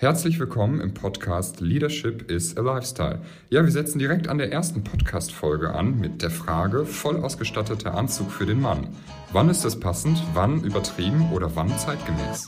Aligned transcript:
Herzlich 0.00 0.38
willkommen 0.38 0.80
im 0.80 0.94
Podcast 0.94 1.60
Leadership 1.60 2.30
is 2.30 2.56
a 2.56 2.60
Lifestyle. 2.60 3.20
Ja, 3.50 3.64
wir 3.64 3.72
setzen 3.72 3.98
direkt 3.98 4.28
an 4.28 4.38
der 4.38 4.52
ersten 4.52 4.84
Podcast-Folge 4.84 5.74
an 5.74 5.98
mit 5.98 6.22
der 6.22 6.30
Frage 6.30 6.86
voll 6.86 7.16
ausgestatteter 7.16 7.94
Anzug 7.94 8.30
für 8.30 8.46
den 8.46 8.60
Mann. 8.60 8.86
Wann 9.32 9.50
ist 9.50 9.64
das 9.64 9.80
passend, 9.80 10.22
wann 10.34 10.62
übertrieben 10.62 11.32
oder 11.32 11.56
wann 11.56 11.76
zeitgemäß? 11.76 12.46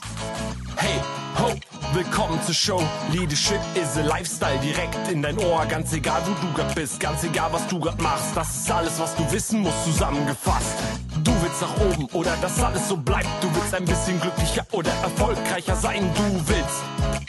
Hey, 0.77 1.01
ho, 1.39 1.51
willkommen 1.93 2.41
zur 2.45 2.55
Show. 2.55 2.81
Leadership 3.11 3.59
is 3.75 3.97
a 3.97 4.01
Lifestyle 4.01 4.57
direkt 4.59 5.11
in 5.11 5.21
dein 5.21 5.37
Ohr. 5.37 5.65
Ganz 5.65 5.91
egal, 5.91 6.21
wo 6.25 6.47
du 6.47 6.53
grad 6.53 6.73
bist, 6.73 7.01
ganz 7.01 7.21
egal, 7.25 7.51
was 7.51 7.67
du 7.67 7.81
grad 7.81 8.01
machst. 8.01 8.31
Das 8.33 8.61
ist 8.61 8.71
alles, 8.71 8.97
was 8.97 9.13
du 9.17 9.29
wissen 9.29 9.59
musst, 9.59 9.83
zusammengefasst. 9.83 10.77
Du 11.21 11.31
willst 11.41 11.61
nach 11.61 11.75
oben 11.81 12.05
oder 12.13 12.33
dass 12.41 12.63
alles 12.63 12.87
so 12.87 12.95
bleibt. 12.95 13.27
Du 13.41 13.53
willst 13.53 13.75
ein 13.75 13.83
bisschen 13.83 14.21
glücklicher 14.21 14.65
oder 14.71 14.91
erfolgreicher 15.03 15.75
sein. 15.75 16.09
Du 16.15 16.41
willst, 16.47 16.81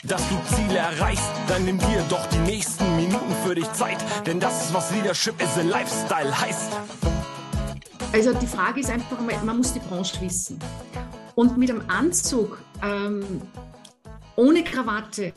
dass 0.03 0.21
du 0.29 0.35
Ziele 0.55 0.79
erreichst. 0.79 1.31
Dann 1.47 1.65
nimm 1.65 1.79
dir 1.79 2.05
doch 2.09 2.25
die 2.27 2.39
nächsten 2.39 2.95
Minuten 2.95 3.33
für 3.45 3.55
dich 3.55 3.71
Zeit. 3.73 3.97
Denn 4.25 4.39
das 4.39 4.65
ist, 4.65 4.73
was 4.73 4.91
Leadership 4.91 5.41
is 5.41 5.57
a 5.57 5.61
Lifestyle 5.61 6.39
heißt. 6.39 6.71
Also 8.11 8.33
die 8.33 8.47
Frage 8.47 8.81
ist 8.81 8.89
einfach, 8.89 9.19
man 9.19 9.57
muss 9.57 9.73
die 9.73 9.79
Branche 9.79 10.19
wissen. 10.21 10.59
Und 11.35 11.57
mit 11.57 11.69
einem 11.71 11.89
Anzug 11.89 12.61
ähm, 12.83 13.41
ohne 14.35 14.63
Krawatte 14.63 15.33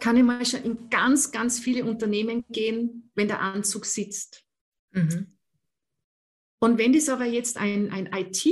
kann 0.00 0.16
ich 0.16 0.24
mal 0.24 0.44
schon 0.44 0.62
in 0.62 0.90
ganz, 0.90 1.30
ganz 1.30 1.60
viele 1.60 1.84
Unternehmen 1.84 2.44
gehen, 2.48 3.10
wenn 3.14 3.28
der 3.28 3.40
Anzug 3.40 3.84
sitzt. 3.84 4.44
Mhm. 4.92 5.36
Und 6.58 6.78
wenn 6.78 6.92
das 6.92 7.08
aber 7.08 7.26
jetzt 7.26 7.58
ein, 7.58 7.90
ein 7.90 8.10
IT, 8.12 8.44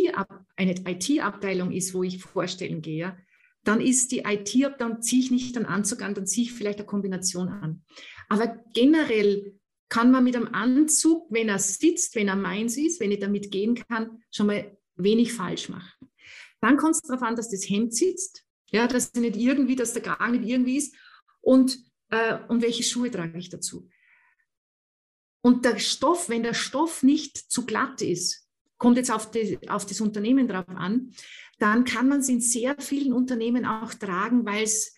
eine 0.56 0.74
IT-Abteilung 0.86 1.72
ist, 1.72 1.94
wo 1.94 2.02
ich 2.02 2.22
vorstellen 2.22 2.80
gehe, 2.80 3.16
dann 3.64 3.80
ist 3.80 4.12
die 4.12 4.20
IT-Abteilung, 4.20 5.02
ziehe 5.02 5.22
ich 5.22 5.30
nicht 5.30 5.56
einen 5.56 5.66
Anzug 5.66 6.02
an, 6.02 6.14
dann 6.14 6.26
ziehe 6.26 6.46
ich 6.46 6.52
vielleicht 6.52 6.78
eine 6.78 6.86
Kombination 6.86 7.48
an. 7.48 7.82
Aber 8.28 8.62
generell 8.72 9.58
kann 9.88 10.10
man 10.10 10.24
mit 10.24 10.36
einem 10.36 10.54
Anzug, 10.54 11.26
wenn 11.30 11.48
er 11.48 11.58
sitzt, 11.58 12.14
wenn 12.14 12.28
er 12.28 12.36
meins 12.36 12.76
ist, 12.76 13.00
wenn 13.00 13.10
ich 13.10 13.20
damit 13.20 13.50
gehen 13.50 13.74
kann, 13.74 14.22
schon 14.30 14.46
mal 14.46 14.76
wenig 14.96 15.32
falsch 15.32 15.68
machen. 15.68 15.90
Dann 16.60 16.76
kommt 16.76 16.94
es 16.94 17.02
darauf 17.02 17.22
an, 17.22 17.36
dass 17.36 17.50
das 17.50 17.68
Hemd 17.68 17.94
sitzt, 17.94 18.44
ja, 18.70 18.86
dass 18.86 19.14
nicht 19.14 19.36
irgendwie, 19.36 19.76
dass 19.76 19.92
der 19.92 20.02
Kragen 20.02 20.40
nicht 20.40 20.48
irgendwie 20.48 20.76
ist 20.76 20.94
und, 21.40 21.78
äh, 22.10 22.38
und 22.48 22.62
welche 22.62 22.82
Schuhe 22.82 23.10
trage 23.10 23.38
ich 23.38 23.48
dazu. 23.48 23.88
Und 25.40 25.64
der 25.64 25.78
Stoff, 25.78 26.28
wenn 26.28 26.42
der 26.42 26.54
Stoff 26.54 27.02
nicht 27.02 27.36
zu 27.36 27.64
glatt 27.64 28.02
ist, 28.02 28.47
kommt 28.78 28.96
jetzt 28.96 29.10
auf, 29.10 29.30
die, 29.30 29.58
auf 29.68 29.86
das 29.86 30.00
Unternehmen 30.00 30.48
drauf 30.48 30.68
an, 30.68 31.12
dann 31.58 31.84
kann 31.84 32.08
man 32.08 32.20
es 32.20 32.28
in 32.28 32.40
sehr 32.40 32.76
vielen 32.78 33.12
Unternehmen 33.12 33.66
auch 33.66 33.92
tragen, 33.94 34.46
weil 34.46 34.62
es 34.62 34.94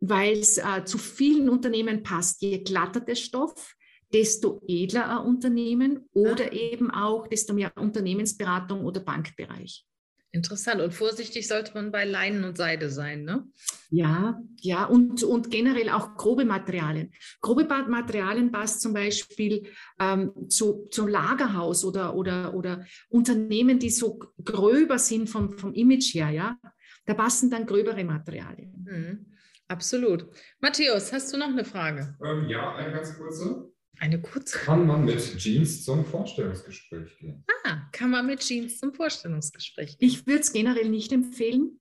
weil 0.00 0.38
es 0.38 0.58
äh, 0.58 0.84
zu 0.84 0.98
vielen 0.98 1.48
Unternehmen 1.48 2.02
passt. 2.02 2.42
Je 2.42 2.58
glatter 2.58 3.00
der 3.00 3.16
Stoff, 3.16 3.74
desto 4.12 4.62
edler 4.66 5.20
ein 5.20 5.26
Unternehmen 5.26 6.08
oder 6.12 6.52
eben 6.52 6.90
auch 6.90 7.26
desto 7.26 7.52
mehr 7.52 7.72
Unternehmensberatung 7.76 8.84
oder 8.84 9.00
Bankbereich. 9.00 9.84
Interessant. 10.30 10.82
Und 10.82 10.92
vorsichtig 10.92 11.48
sollte 11.48 11.72
man 11.74 11.90
bei 11.90 12.04
Leinen 12.04 12.44
und 12.44 12.56
Seide 12.56 12.90
sein, 12.90 13.24
ne? 13.24 13.46
Ja, 13.90 14.38
ja, 14.60 14.84
und, 14.84 15.22
und 15.22 15.50
generell 15.50 15.88
auch 15.88 16.16
grobe 16.16 16.44
Materialien. 16.44 17.12
Grobe 17.40 17.64
Materialien 17.64 18.52
passt 18.52 18.82
zum 18.82 18.92
Beispiel 18.92 19.70
ähm, 19.98 20.32
zu, 20.50 20.86
zum 20.90 21.08
Lagerhaus 21.08 21.84
oder, 21.84 22.14
oder, 22.14 22.52
oder 22.52 22.84
Unternehmen, 23.08 23.78
die 23.78 23.88
so 23.88 24.18
gröber 24.44 24.98
sind 24.98 25.30
vom, 25.30 25.56
vom 25.56 25.72
Image 25.72 26.14
her, 26.14 26.28
ja. 26.30 26.58
Da 27.06 27.14
passen 27.14 27.50
dann 27.50 27.64
gröbere 27.64 28.04
Materialien. 28.04 28.84
Mhm. 28.86 29.26
Absolut. 29.66 30.26
Matthäus, 30.60 31.10
hast 31.12 31.32
du 31.32 31.38
noch 31.38 31.48
eine 31.48 31.64
Frage? 31.64 32.16
Ähm, 32.22 32.48
ja, 32.48 32.74
eine 32.74 32.92
ganz 32.92 33.16
kurze. 33.16 33.72
Eine 34.00 34.20
kurze. 34.20 34.58
Kann 34.58 34.86
man 34.86 35.04
mit 35.04 35.38
Jeans 35.38 35.84
zum 35.84 36.04
Vorstellungsgespräch 36.04 37.18
gehen? 37.18 37.44
Ah, 37.64 37.88
kann 37.92 38.10
man 38.10 38.26
mit 38.26 38.40
Jeans 38.40 38.78
zum 38.78 38.94
Vorstellungsgespräch 38.94 39.98
gehen? 39.98 40.08
Ich 40.08 40.26
würde 40.26 40.40
es 40.40 40.52
generell 40.52 40.88
nicht 40.88 41.12
empfehlen, 41.12 41.80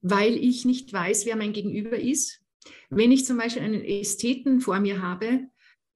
weil 0.00 0.36
ich 0.36 0.64
nicht 0.64 0.92
weiß, 0.92 1.26
wer 1.26 1.36
mein 1.36 1.52
Gegenüber 1.52 1.98
ist. 1.98 2.40
Wenn 2.88 3.12
ich 3.12 3.26
zum 3.26 3.36
Beispiel 3.36 3.62
einen 3.62 3.84
Ästheten 3.84 4.60
vor 4.60 4.80
mir 4.80 5.02
habe, 5.02 5.48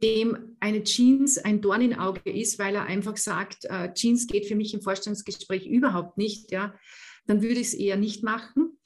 dem 0.03 0.57
eine 0.61 0.85
Jeans 0.85 1.39
ein 1.39 1.61
Dorn 1.61 1.81
im 1.81 1.99
Auge 1.99 2.31
ist, 2.31 2.59
weil 2.59 2.75
er 2.75 2.85
einfach 2.85 3.17
sagt, 3.17 3.65
äh, 3.65 3.93
Jeans 3.95 4.27
geht 4.27 4.47
für 4.47 4.55
mich 4.55 4.75
im 4.75 4.83
Vorstellungsgespräch 4.83 5.67
überhaupt 5.67 6.19
nicht, 6.19 6.53
ja, 6.53 6.75
dann 7.27 7.43
würde 7.43 7.61
ich 7.61 7.69
es 7.69 7.75
eher 7.75 7.97
nicht 7.97 8.23
machen. 8.23 8.79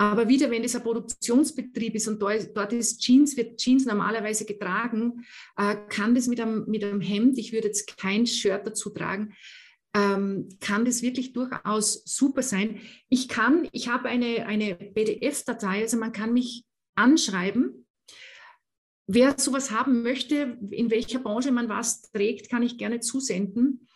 Aber 0.00 0.26
wieder, 0.28 0.50
wenn 0.50 0.64
es 0.64 0.74
ein 0.74 0.82
Produktionsbetrieb 0.82 1.94
ist 1.94 2.08
und 2.08 2.22
dort 2.22 2.72
ist 2.72 3.02
Jeans, 3.02 3.36
wird 3.36 3.60
Jeans 3.60 3.84
normalerweise 3.84 4.46
getragen, 4.46 5.26
äh, 5.58 5.76
kann 5.90 6.14
das 6.14 6.26
mit 6.26 6.40
einem, 6.40 6.64
mit 6.68 6.82
einem 6.82 7.02
Hemd, 7.02 7.36
ich 7.36 7.52
würde 7.52 7.66
jetzt 7.66 7.98
kein 7.98 8.26
Shirt 8.26 8.66
dazu 8.66 8.88
tragen, 8.88 9.34
ähm, 9.94 10.48
kann 10.58 10.86
das 10.86 11.02
wirklich 11.02 11.34
durchaus 11.34 12.02
super 12.06 12.40
sein. 12.40 12.80
Ich 13.10 13.28
kann, 13.28 13.68
ich 13.72 13.88
habe 13.88 14.08
eine, 14.08 14.46
eine 14.46 14.74
PDF-Datei, 14.74 15.82
also 15.82 15.98
man 15.98 16.12
kann 16.12 16.32
mich 16.32 16.64
anschreiben. 16.94 17.86
Wer 19.06 19.38
sowas 19.38 19.70
haben 19.70 20.02
möchte, 20.02 20.56
in 20.70 20.90
welcher 20.90 21.18
Branche 21.18 21.52
man 21.52 21.68
was 21.68 22.10
trägt, 22.10 22.48
kann 22.48 22.62
ich 22.62 22.78
gerne 22.78 23.00
zusenden. 23.00 23.86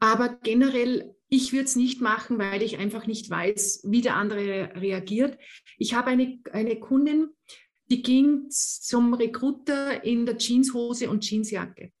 Aber 0.00 0.40
generell 0.42 1.13
ich 1.34 1.52
würde 1.52 1.64
es 1.64 1.76
nicht 1.76 2.00
machen, 2.00 2.38
weil 2.38 2.62
ich 2.62 2.78
einfach 2.78 3.06
nicht 3.06 3.28
weiß, 3.28 3.82
wie 3.84 4.02
der 4.02 4.16
andere 4.16 4.72
reagiert. 4.76 5.38
Ich 5.78 5.94
habe 5.94 6.10
eine, 6.10 6.40
eine 6.52 6.78
Kundin, 6.78 7.30
die 7.90 8.02
ging 8.02 8.46
zum 8.50 9.14
Recruiter 9.14 10.04
in 10.04 10.26
der 10.26 10.38
Jeanshose 10.38 11.10
und 11.10 11.28
Jeansjacke 11.28 11.92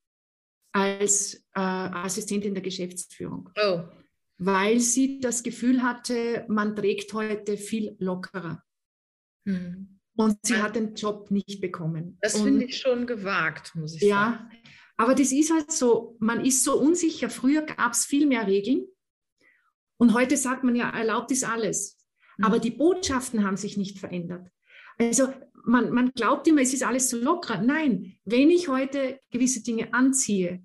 als 0.72 1.34
äh, 1.54 1.60
Assistentin 1.60 2.54
der 2.54 2.62
Geschäftsführung. 2.62 3.50
Oh. 3.60 3.82
Weil 4.38 4.80
sie 4.80 5.20
das 5.20 5.42
Gefühl 5.42 5.82
hatte, 5.82 6.44
man 6.48 6.74
trägt 6.74 7.12
heute 7.12 7.56
viel 7.56 7.96
lockerer. 7.98 8.62
Hm. 9.46 10.00
Und 10.16 10.38
sie 10.42 10.62
hat 10.62 10.76
den 10.76 10.94
Job 10.94 11.30
nicht 11.30 11.60
bekommen. 11.60 12.18
Das 12.20 12.40
finde 12.40 12.66
ich 12.66 12.78
schon 12.78 13.06
gewagt, 13.06 13.74
muss 13.74 13.96
ich 13.96 14.02
ja, 14.02 14.08
sagen. 14.08 14.50
Ja, 14.52 14.58
aber 14.96 15.14
das 15.14 15.32
ist 15.32 15.52
halt 15.52 15.72
so, 15.72 16.16
man 16.20 16.44
ist 16.44 16.62
so 16.62 16.78
unsicher. 16.78 17.30
Früher 17.30 17.62
gab 17.62 17.92
es 17.92 18.04
viel 18.04 18.26
mehr 18.26 18.46
Regeln. 18.46 18.86
Und 19.96 20.14
heute 20.14 20.36
sagt 20.36 20.64
man 20.64 20.76
ja, 20.76 20.90
erlaubt 20.90 21.30
ist 21.30 21.44
alles. 21.44 21.98
Mhm. 22.36 22.44
Aber 22.44 22.58
die 22.58 22.70
Botschaften 22.70 23.44
haben 23.44 23.56
sich 23.56 23.76
nicht 23.76 23.98
verändert. 23.98 24.48
Also 24.98 25.32
man, 25.64 25.90
man 25.90 26.12
glaubt 26.12 26.46
immer, 26.46 26.60
es 26.60 26.74
ist 26.74 26.84
alles 26.84 27.10
so 27.10 27.16
locker. 27.16 27.60
Nein, 27.60 28.16
wenn 28.24 28.50
ich 28.50 28.68
heute 28.68 29.20
gewisse 29.30 29.62
Dinge 29.62 29.92
anziehe, 29.94 30.62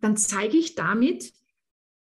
dann 0.00 0.16
zeige 0.16 0.56
ich 0.56 0.74
damit, 0.74 1.32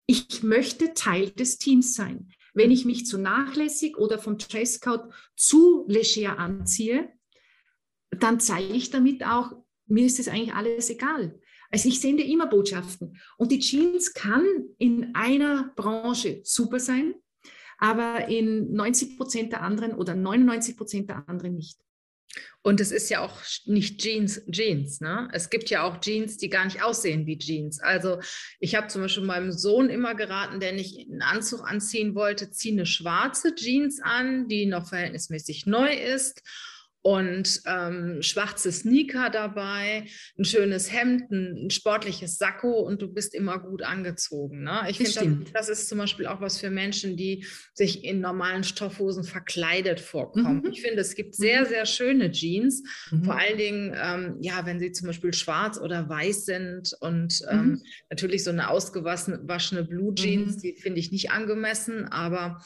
ich 0.07 0.43
möchte 0.43 0.95
Teil 0.95 1.31
des 1.31 1.59
Teams 1.59 1.95
sein. 1.95 2.31
Wenn 2.53 2.71
ich 2.71 2.85
mich 2.85 3.07
zu 3.07 3.19
nachlässig 3.19 3.97
oder 3.97 4.19
vom 4.19 4.39
Dresscode 4.39 5.13
zu 5.35 5.85
leger 5.89 6.39
anziehe, 6.39 7.11
dann 8.11 8.39
zeige 8.39 8.73
ich 8.75 8.91
damit 8.91 9.25
auch, 9.25 9.64
mir 9.87 10.07
ist 10.07 10.19
es 10.19 10.29
eigentlich 10.29 10.55
alles 10.55 10.91
egal. 10.91 11.39
Also 11.71 11.89
ich 11.89 12.01
sende 12.01 12.23
immer 12.23 12.47
Botschaften. 12.47 13.21
Und 13.37 13.51
die 13.51 13.59
Jeans 13.59 14.15
kann 14.15 14.47
in 14.79 15.15
einer 15.15 15.73
Branche 15.75 16.41
super 16.45 16.79
sein, 16.79 17.15
aber 17.79 18.29
in 18.29 18.73
90 18.73 19.17
Prozent 19.17 19.53
der 19.53 19.63
anderen 19.63 19.93
oder 19.95 20.15
99 20.15 20.77
Prozent 20.77 21.11
der 21.11 21.29
anderen 21.29 21.57
nicht. 21.57 21.79
Und 22.63 22.81
es 22.81 22.91
ist 22.91 23.11
ja 23.11 23.21
auch 23.21 23.41
nicht 23.67 24.01
Jeans, 24.01 24.43
Jeans. 24.51 25.01
Ne? 25.01 25.29
Es 25.33 25.51
gibt 25.51 25.71
ja 25.71 25.83
auch 25.83 26.01
Jeans, 26.01 26.37
die 26.37 26.49
gar 26.49 26.65
nicht 26.65 26.83
aussehen 26.83 27.27
wie 27.27 27.39
Jeans. 27.39 27.81
Also 27.81 28.21
ich 28.59 28.75
habe 28.75 28.89
zum 28.89 29.03
Beispiel 29.03 29.25
meinem 29.25 29.53
Sohn 29.53 29.91
immer 29.91 30.15
geraten, 30.15 30.61
der 30.61 30.73
nicht 30.73 30.99
einen 30.99 31.23
Anzug 31.23 31.69
anziehen 31.69 32.15
wollte, 32.15 32.51
zieh 32.51 32.73
eine 32.73 32.87
schwarze 32.87 33.55
Jeans 33.55 34.01
an, 34.01 34.49
die 34.49 34.67
noch 34.67 34.89
verhältnismäßig 34.89 35.67
neu 35.67 35.93
ist 35.93 36.43
und 37.05 37.61
ähm, 37.67 38.23
schwarze 38.23 38.73
Sneaker 38.73 39.29
dabei, 39.29 40.07
ein 40.39 40.45
schönes 40.47 40.91
Hemd, 40.91 41.31
ein, 41.31 41.67
ein, 41.67 41.71
sportliches 41.71 42.39
Sakko 42.39 42.81
und 42.81 43.03
du 43.03 43.13
bist 43.13 43.35
immer 43.35 43.59
gut 43.59 43.83
angezogen. 43.83 44.63
Ne? 44.63 44.87
Ich 44.89 44.97
finde, 44.97 45.45
das, 45.45 45.53
das, 45.53 45.69
ist 45.69 45.89
zum 45.91 45.99
Beispiel 45.99 46.27
auch 46.27 46.41
was 46.41 46.59
für 46.59 46.71
Menschen, 46.71 47.19
die 47.19 47.45
sich 47.75 48.05
in 48.05 48.21
normalen 48.21 48.65
Stoffhosen 48.65 49.23
verkleidet 49.23 50.01
vorkommen. 50.01 50.63
Mhm. 50.65 50.71
Ich 50.73 50.81
finde, 50.81 51.03
es 51.03 51.15
gibt 51.15 51.35
sehr, 51.35 51.61
mhm. 51.61 51.67
sehr 51.67 51.85
schöne 51.85 52.31
Jeans, 52.31 52.83
mhm. 53.11 53.23
vor 53.23 53.39
allen 53.39 53.59
Dingen, 53.59 53.95
ähm, 54.03 54.39
ja, 54.41 54.65
wenn 54.65 54.81
sie 54.81 54.91
zum 54.93 55.09
Beispiel 55.09 55.35
schwarz 55.35 55.79
oder 55.79 56.09
weiß 56.09 56.47
sind 56.47 56.97
und 57.01 57.43
ähm, 57.51 57.67
mhm. 57.67 57.83
natürlich 58.09 58.45
so 58.45 58.51
eine 58.51 58.71
ausgewaschene 58.71 59.85
Blue 59.85 60.15
Jeans, 60.15 60.57
mhm. 60.57 60.61
die 60.61 60.73
finde 60.73 61.01
ich 61.01 61.13
nicht 61.13 61.31
angemessen, 61.31 62.07
aber 62.07 62.63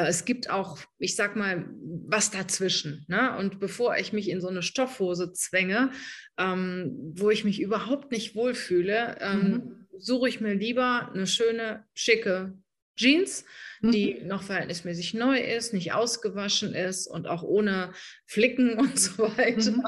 es 0.00 0.24
gibt 0.24 0.50
auch, 0.50 0.78
ich 0.98 1.16
sag 1.16 1.36
mal, 1.36 1.68
was 2.06 2.30
dazwischen. 2.30 3.04
Ne? 3.08 3.36
Und 3.38 3.60
bevor 3.60 3.96
ich 3.96 4.12
mich 4.12 4.28
in 4.28 4.40
so 4.40 4.48
eine 4.48 4.62
Stoffhose 4.62 5.32
zwänge, 5.32 5.90
ähm, 6.38 7.12
wo 7.14 7.30
ich 7.30 7.44
mich 7.44 7.60
überhaupt 7.60 8.10
nicht 8.10 8.34
wohlfühle, 8.34 9.16
ähm, 9.20 9.40
mhm. 9.40 9.86
suche 9.98 10.28
ich 10.28 10.40
mir 10.40 10.54
lieber 10.54 11.10
eine 11.12 11.26
schöne, 11.26 11.84
schicke 11.94 12.54
Jeans, 12.96 13.44
die 13.82 14.18
mhm. 14.20 14.28
noch 14.28 14.42
verhältnismäßig 14.42 15.14
neu 15.14 15.38
ist, 15.38 15.72
nicht 15.72 15.92
ausgewaschen 15.92 16.74
ist 16.74 17.06
und 17.06 17.26
auch 17.26 17.42
ohne 17.42 17.92
Flicken 18.26 18.78
und 18.78 18.98
so 18.98 19.22
weiter. 19.36 19.72
Mhm. 19.72 19.84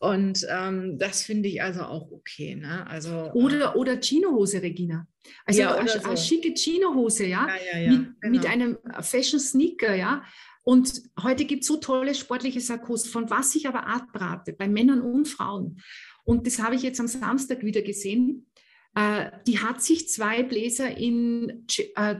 Und 0.00 0.46
ähm, 0.48 0.96
das 0.98 1.22
finde 1.22 1.50
ich 1.50 1.62
also 1.62 1.82
auch 1.82 2.10
okay. 2.10 2.54
Ne? 2.54 2.86
Also, 2.86 3.30
oder, 3.34 3.74
äh, 3.74 3.78
oder 3.78 4.00
Chinohose, 4.00 4.62
Regina. 4.62 5.06
Also 5.44 5.60
ja, 5.60 5.74
eine, 5.74 5.90
so. 5.90 6.02
eine 6.02 6.16
schicke 6.16 6.54
Chinohose, 6.54 7.26
ja, 7.26 7.46
ja, 7.70 7.78
ja, 7.78 7.90
mit, 7.90 8.20
genau. 8.20 8.30
mit 8.30 8.46
einem 8.46 8.78
Fashion 9.02 9.38
Sneaker, 9.38 9.94
ja. 9.94 10.24
Und 10.62 11.02
heute 11.22 11.44
gibt 11.44 11.62
es 11.62 11.68
so 11.68 11.76
tolle 11.76 12.14
sportliche 12.14 12.60
Sakkos, 12.60 13.06
von 13.08 13.28
was 13.28 13.54
ich 13.54 13.68
aber 13.68 13.86
abrate, 13.86 14.54
bei 14.54 14.68
Männern 14.68 15.02
und 15.02 15.28
Frauen. 15.28 15.82
Und 16.24 16.46
das 16.46 16.58
habe 16.60 16.76
ich 16.76 16.82
jetzt 16.82 17.00
am 17.00 17.06
Samstag 17.06 17.62
wieder 17.62 17.82
gesehen. 17.82 18.46
Äh, 18.94 19.30
die 19.46 19.58
hat 19.58 19.82
sich 19.82 20.08
zwei 20.08 20.42
Bläser 20.42 20.96
in 20.96 21.66
äh, 21.94 22.16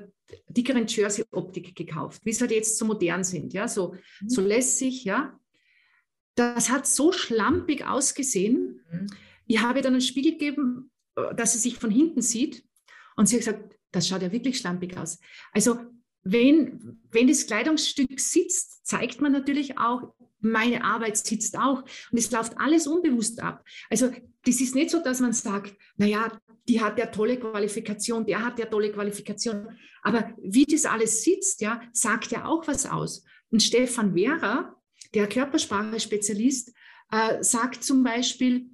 dickeren 0.48 0.86
Jersey-Optik 0.86 1.74
gekauft, 1.74 2.20
wie 2.26 2.30
es 2.30 2.42
halt 2.42 2.50
jetzt 2.50 2.76
so 2.76 2.84
modern 2.84 3.24
sind, 3.24 3.54
ja, 3.54 3.66
so, 3.66 3.94
mhm. 4.20 4.28
so 4.28 4.42
lässig, 4.42 5.04
ja. 5.04 5.39
Das 6.34 6.70
hat 6.70 6.86
so 6.86 7.12
schlampig 7.12 7.86
ausgesehen. 7.86 8.80
Mhm. 8.90 9.06
Ich 9.46 9.60
habe 9.60 9.82
dann 9.82 9.94
einen 9.94 10.00
Spiegel 10.00 10.32
gegeben, 10.32 10.90
äh, 11.16 11.34
dass 11.34 11.52
sie 11.52 11.58
sich 11.58 11.76
von 11.76 11.90
hinten 11.90 12.22
sieht. 12.22 12.64
Und 13.16 13.26
sie 13.26 13.36
hat 13.36 13.44
gesagt, 13.44 13.76
das 13.92 14.08
schaut 14.08 14.22
ja 14.22 14.32
wirklich 14.32 14.58
schlampig 14.58 14.96
aus. 14.96 15.18
Also 15.52 15.78
wenn, 16.22 17.00
wenn 17.10 17.28
das 17.28 17.46
Kleidungsstück 17.46 18.20
sitzt, 18.20 18.86
zeigt 18.86 19.20
man 19.20 19.32
natürlich 19.32 19.78
auch, 19.78 20.14
meine 20.40 20.84
Arbeit 20.84 21.16
sitzt 21.16 21.58
auch. 21.58 21.82
Und 21.82 22.18
es 22.18 22.30
läuft 22.30 22.58
alles 22.58 22.86
unbewusst 22.86 23.42
ab. 23.42 23.64
Also 23.88 24.10
das 24.44 24.60
ist 24.60 24.74
nicht 24.74 24.90
so, 24.90 25.02
dass 25.02 25.20
man 25.20 25.32
sagt, 25.32 25.74
naja, 25.96 26.30
die 26.68 26.80
hat 26.80 26.98
ja 26.98 27.06
tolle 27.06 27.38
Qualifikation, 27.38 28.24
der 28.26 28.44
hat 28.44 28.58
ja 28.58 28.66
tolle 28.66 28.92
Qualifikation. 28.92 29.76
Aber 30.02 30.32
wie 30.42 30.64
das 30.64 30.84
alles 30.84 31.22
sitzt, 31.22 31.60
ja, 31.60 31.82
sagt 31.92 32.30
ja 32.30 32.44
auch 32.44 32.66
was 32.68 32.86
aus. 32.86 33.24
Und 33.50 33.62
Stefan 33.62 34.14
Wehrer, 34.14 34.79
der 35.14 35.28
Körpersprache-Spezialist, 35.28 36.72
äh, 37.10 37.42
sagt 37.42 37.82
zum 37.82 38.02
Beispiel, 38.02 38.70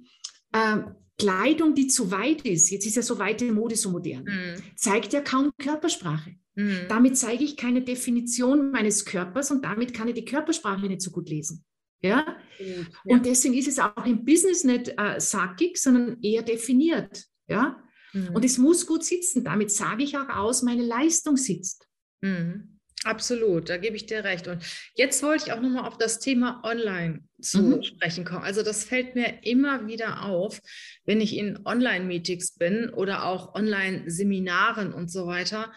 äh, 0.51 0.77
Kleidung, 1.17 1.73
die 1.73 1.87
zu 1.87 2.11
weit 2.11 2.41
ist, 2.43 2.69
jetzt 2.69 2.85
ist 2.85 2.95
ja 2.95 3.01
so 3.01 3.17
weite 3.17 3.51
Mode 3.51 3.75
so 3.75 3.89
modern, 3.89 4.23
mhm. 4.23 4.61
zeigt 4.75 5.13
ja 5.13 5.21
kaum 5.21 5.51
Körpersprache. 5.57 6.35
Mhm. 6.55 6.81
Damit 6.89 7.17
zeige 7.17 7.43
ich 7.43 7.57
keine 7.57 7.81
Definition 7.81 8.71
meines 8.71 9.05
Körpers 9.05 9.49
und 9.51 9.63
damit 9.63 9.93
kann 9.93 10.07
ich 10.07 10.13
die 10.13 10.25
Körpersprache 10.25 10.87
nicht 10.87 11.01
so 11.01 11.11
gut 11.11 11.29
lesen. 11.29 11.65
Ja? 12.01 12.37
ja. 12.59 12.85
Und 13.05 13.25
deswegen 13.25 13.55
ist 13.55 13.67
es 13.67 13.79
auch 13.79 14.05
im 14.05 14.23
Business 14.23 14.63
nicht 14.63 14.93
äh, 14.97 15.19
sackig, 15.19 15.77
sondern 15.77 16.21
eher 16.21 16.43
definiert. 16.43 17.25
Ja? 17.47 17.83
Mhm. 18.13 18.35
Und 18.35 18.45
es 18.45 18.57
muss 18.57 18.85
gut 18.85 19.03
sitzen. 19.03 19.43
Damit 19.43 19.71
sage 19.71 20.03
ich 20.03 20.17
auch 20.17 20.29
aus, 20.29 20.61
meine 20.61 20.83
Leistung 20.83 21.37
sitzt. 21.37 21.87
Mhm. 22.21 22.76
Absolut, 23.03 23.69
da 23.69 23.77
gebe 23.77 23.95
ich 23.95 24.05
dir 24.05 24.23
recht. 24.23 24.47
Und 24.47 24.63
jetzt 24.95 25.21
wollte 25.21 25.45
ich 25.45 25.53
auch 25.53 25.61
nochmal 25.61 25.87
auf 25.87 25.97
das 25.97 26.19
Thema 26.19 26.61
Online 26.63 27.23
zu 27.39 27.61
mhm. 27.61 27.83
sprechen 27.83 28.25
kommen. 28.25 28.43
Also 28.43 28.63
das 28.63 28.83
fällt 28.83 29.15
mir 29.15 29.43
immer 29.43 29.87
wieder 29.87 30.23
auf, 30.23 30.61
wenn 31.05 31.21
ich 31.21 31.37
in 31.37 31.65
Online-Meetings 31.65 32.53
bin 32.53 32.89
oder 32.89 33.25
auch 33.25 33.53
Online-Seminaren 33.53 34.93
und 34.93 35.11
so 35.11 35.27
weiter 35.27 35.71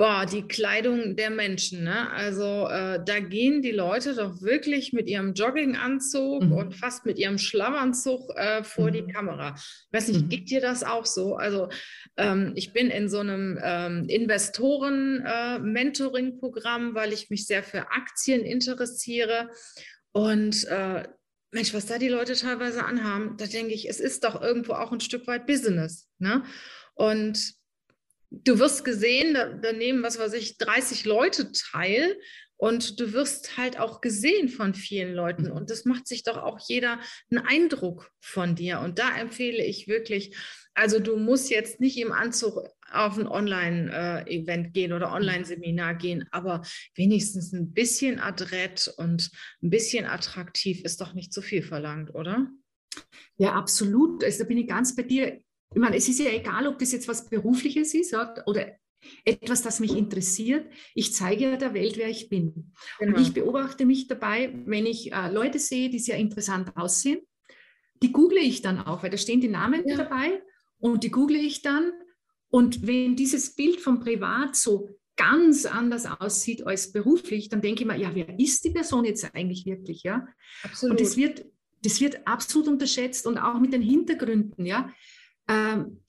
boah, 0.00 0.24
die 0.24 0.48
Kleidung 0.48 1.14
der 1.14 1.28
Menschen. 1.28 1.84
Ne? 1.84 2.10
Also 2.10 2.66
äh, 2.68 3.04
da 3.04 3.20
gehen 3.20 3.60
die 3.60 3.70
Leute 3.70 4.14
doch 4.14 4.40
wirklich 4.40 4.94
mit 4.94 5.10
ihrem 5.10 5.34
Jogginganzug 5.34 6.44
mhm. 6.44 6.52
und 6.52 6.74
fast 6.74 7.04
mit 7.04 7.18
ihrem 7.18 7.36
Schlammanzug 7.36 8.34
äh, 8.34 8.64
vor 8.64 8.88
mhm. 8.88 8.92
die 8.94 9.06
Kamera. 9.12 9.54
Ich 9.58 9.92
weiß 9.92 10.08
nicht, 10.08 10.22
mhm. 10.22 10.30
geht 10.30 10.48
dir 10.48 10.62
das 10.62 10.84
auch 10.84 11.04
so? 11.04 11.36
Also 11.36 11.68
ähm, 12.16 12.54
ich 12.56 12.72
bin 12.72 12.88
in 12.88 13.10
so 13.10 13.18
einem 13.18 13.60
ähm, 13.62 14.06
Investoren-Mentoring-Programm, 14.08 16.92
äh, 16.92 16.94
weil 16.94 17.12
ich 17.12 17.28
mich 17.28 17.46
sehr 17.46 17.62
für 17.62 17.90
Aktien 17.90 18.40
interessiere. 18.40 19.50
Und 20.12 20.64
äh, 20.68 21.06
Mensch, 21.52 21.74
was 21.74 21.84
da 21.84 21.98
die 21.98 22.08
Leute 22.08 22.36
teilweise 22.36 22.86
anhaben, 22.86 23.36
da 23.36 23.44
denke 23.44 23.74
ich, 23.74 23.86
es 23.86 24.00
ist 24.00 24.24
doch 24.24 24.40
irgendwo 24.40 24.72
auch 24.72 24.92
ein 24.92 25.00
Stück 25.00 25.26
weit 25.26 25.46
Business. 25.46 26.08
Ne? 26.18 26.42
Und 26.94 27.59
du 28.30 28.58
wirst 28.58 28.84
gesehen, 28.84 29.34
da, 29.34 29.52
da, 29.52 29.72
nehmen, 29.72 30.02
was 30.02 30.18
weiß 30.18 30.34
ich, 30.34 30.56
30 30.58 31.04
Leute 31.04 31.52
teil 31.52 32.16
und 32.56 33.00
du 33.00 33.12
wirst 33.12 33.56
halt 33.56 33.78
auch 33.78 34.00
gesehen 34.00 34.48
von 34.48 34.74
vielen 34.74 35.14
Leuten 35.14 35.44
mhm. 35.44 35.52
und 35.52 35.70
das 35.70 35.84
macht 35.84 36.06
sich 36.06 36.22
doch 36.22 36.36
auch 36.36 36.58
jeder 36.68 37.00
einen 37.30 37.44
Eindruck 37.44 38.10
von 38.20 38.54
dir 38.54 38.80
und 38.80 38.98
da 38.98 39.16
empfehle 39.16 39.64
ich 39.64 39.88
wirklich, 39.88 40.36
also 40.74 41.00
du 41.00 41.16
musst 41.16 41.50
jetzt 41.50 41.80
nicht 41.80 41.98
im 41.98 42.12
Anzug 42.12 42.62
auf 42.92 43.18
ein 43.18 43.28
Online-Event 43.28 44.74
gehen 44.74 44.92
oder 44.92 45.08
mhm. 45.08 45.14
Online-Seminar 45.14 45.94
gehen, 45.94 46.26
aber 46.30 46.62
wenigstens 46.94 47.52
ein 47.52 47.72
bisschen 47.72 48.18
adrett 48.18 48.92
und 48.96 49.30
ein 49.62 49.70
bisschen 49.70 50.06
attraktiv 50.06 50.82
ist 50.84 51.00
doch 51.00 51.14
nicht 51.14 51.32
zu 51.32 51.42
viel 51.42 51.62
verlangt, 51.62 52.14
oder? 52.14 52.48
Ja, 53.36 53.52
absolut. 53.52 54.22
Also 54.24 54.42
da 54.42 54.48
bin 54.48 54.58
ich 54.58 54.68
ganz 54.68 54.94
bei 54.94 55.02
dir 55.02 55.40
ich 55.72 55.80
meine, 55.80 55.96
es 55.96 56.08
ist 56.08 56.18
ja 56.18 56.30
egal, 56.30 56.66
ob 56.66 56.78
das 56.78 56.92
jetzt 56.92 57.08
was 57.08 57.28
Berufliches 57.28 57.94
ist 57.94 58.14
oder 58.46 58.76
etwas, 59.24 59.62
das 59.62 59.80
mich 59.80 59.96
interessiert. 59.96 60.70
Ich 60.94 61.14
zeige 61.14 61.44
ja 61.44 61.56
der 61.56 61.74
Welt, 61.74 61.96
wer 61.96 62.08
ich 62.08 62.28
bin. 62.28 62.72
Genau. 62.98 63.16
Und 63.16 63.22
ich 63.22 63.32
beobachte 63.32 63.86
mich 63.86 64.08
dabei, 64.08 64.52
wenn 64.66 64.86
ich 64.86 65.12
äh, 65.12 65.30
Leute 65.30 65.58
sehe, 65.58 65.90
die 65.90 65.98
sehr 65.98 66.16
interessant 66.16 66.76
aussehen, 66.76 67.20
die 68.02 68.12
google 68.12 68.38
ich 68.38 68.62
dann 68.62 68.78
auch, 68.78 69.02
weil 69.02 69.10
da 69.10 69.16
stehen 69.16 69.40
die 69.40 69.48
Namen 69.48 69.86
ja. 69.86 69.96
dabei 69.96 70.42
und 70.78 71.04
die 71.04 71.10
google 71.10 71.36
ich 71.36 71.62
dann. 71.62 71.92
Und 72.50 72.86
wenn 72.86 73.16
dieses 73.16 73.54
Bild 73.54 73.80
vom 73.80 74.00
Privat 74.00 74.56
so 74.56 74.88
ganz 75.16 75.66
anders 75.66 76.06
aussieht 76.06 76.66
als 76.66 76.92
beruflich, 76.92 77.48
dann 77.48 77.60
denke 77.60 77.82
ich 77.82 77.86
mir, 77.86 77.96
ja, 77.96 78.14
wer 78.14 78.38
ist 78.38 78.64
die 78.64 78.70
Person 78.70 79.04
jetzt 79.04 79.34
eigentlich 79.34 79.66
wirklich? 79.66 80.02
Ja? 80.02 80.26
Absolut. 80.62 80.92
Und 80.92 81.00
das 81.00 81.16
wird, 81.16 81.44
das 81.82 82.00
wird 82.00 82.26
absolut 82.26 82.68
unterschätzt 82.68 83.26
und 83.26 83.38
auch 83.38 83.60
mit 83.60 83.72
den 83.72 83.82
Hintergründen, 83.82 84.66
ja. 84.66 84.90
Ähm, 85.48 86.00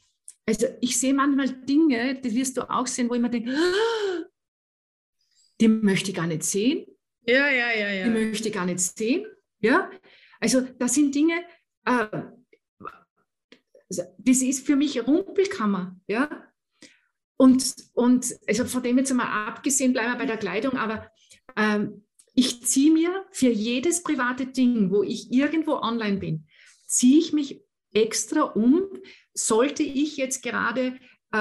also 0.45 0.67
ich 0.81 0.99
sehe 0.99 1.13
manchmal 1.13 1.49
Dinge, 1.49 2.19
die 2.19 2.35
wirst 2.35 2.57
du 2.57 2.69
auch 2.69 2.87
sehen, 2.87 3.09
wo 3.09 3.13
ich 3.13 3.21
mir 3.21 3.29
denke, 3.29 3.55
die 5.59 5.67
möchte 5.67 6.11
ich 6.11 6.15
gar 6.15 6.27
nicht 6.27 6.43
sehen. 6.43 6.85
Ja, 7.27 7.47
ja, 7.49 7.71
ja, 7.71 7.89
ja. 7.91 8.03
Die 8.05 8.09
möchte 8.09 8.49
ich 8.49 8.53
gar 8.53 8.65
nicht 8.65 8.79
sehen. 8.79 9.25
Ja, 9.59 9.91
also 10.39 10.61
das 10.61 10.95
sind 10.95 11.13
Dinge, 11.13 11.43
äh, 11.85 12.21
das 13.89 14.41
ist 14.41 14.65
für 14.65 14.75
mich 14.75 15.05
Rumpelkammer. 15.05 15.99
Ja, 16.07 16.51
und, 17.41 17.75
und 17.93 18.35
also 18.47 18.65
von 18.65 18.83
dem 18.83 18.99
jetzt 18.99 19.11
mal 19.15 19.47
abgesehen, 19.47 19.93
bleiben 19.93 20.11
wir 20.11 20.17
bei 20.19 20.25
der 20.27 20.37
Kleidung, 20.37 20.73
aber 20.77 21.09
ähm, 21.55 22.05
ich 22.35 22.63
ziehe 22.63 22.91
mir 22.91 23.25
für 23.31 23.49
jedes 23.49 24.03
private 24.03 24.45
Ding, 24.45 24.91
wo 24.91 25.01
ich 25.01 25.31
irgendwo 25.31 25.73
online 25.73 26.17
bin, 26.17 26.45
ziehe 26.85 27.17
ich 27.17 27.33
mich 27.33 27.63
extra 27.93 28.41
um, 28.41 28.88
sollte 29.33 29.83
ich 29.83 30.17
jetzt 30.17 30.43
gerade 30.43 30.97
äh, 31.33 31.38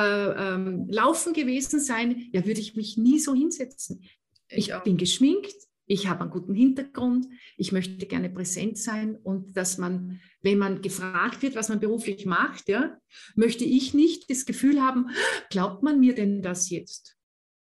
ähm, 0.54 0.86
laufen 0.88 1.32
gewesen 1.32 1.80
sein, 1.80 2.28
ja, 2.32 2.46
würde 2.46 2.60
ich 2.60 2.76
mich 2.76 2.96
nie 2.96 3.18
so 3.18 3.34
hinsetzen. 3.34 4.04
Ich, 4.48 4.70
ich 4.70 4.78
bin 4.80 4.96
geschminkt, 4.96 5.54
ich 5.86 6.06
habe 6.06 6.20
einen 6.20 6.30
guten 6.30 6.54
Hintergrund, 6.54 7.26
ich 7.56 7.72
möchte 7.72 8.06
gerne 8.06 8.30
präsent 8.30 8.78
sein 8.78 9.16
und 9.16 9.56
dass 9.56 9.76
man, 9.76 10.20
wenn 10.40 10.58
man 10.58 10.82
gefragt 10.82 11.42
wird, 11.42 11.56
was 11.56 11.68
man 11.68 11.80
beruflich 11.80 12.26
macht, 12.26 12.68
ja, 12.68 12.96
möchte 13.34 13.64
ich 13.64 13.92
nicht 13.92 14.30
das 14.30 14.46
Gefühl 14.46 14.80
haben, 14.80 15.10
glaubt 15.50 15.82
man 15.82 15.98
mir 15.98 16.14
denn 16.14 16.42
das 16.42 16.70
jetzt? 16.70 17.16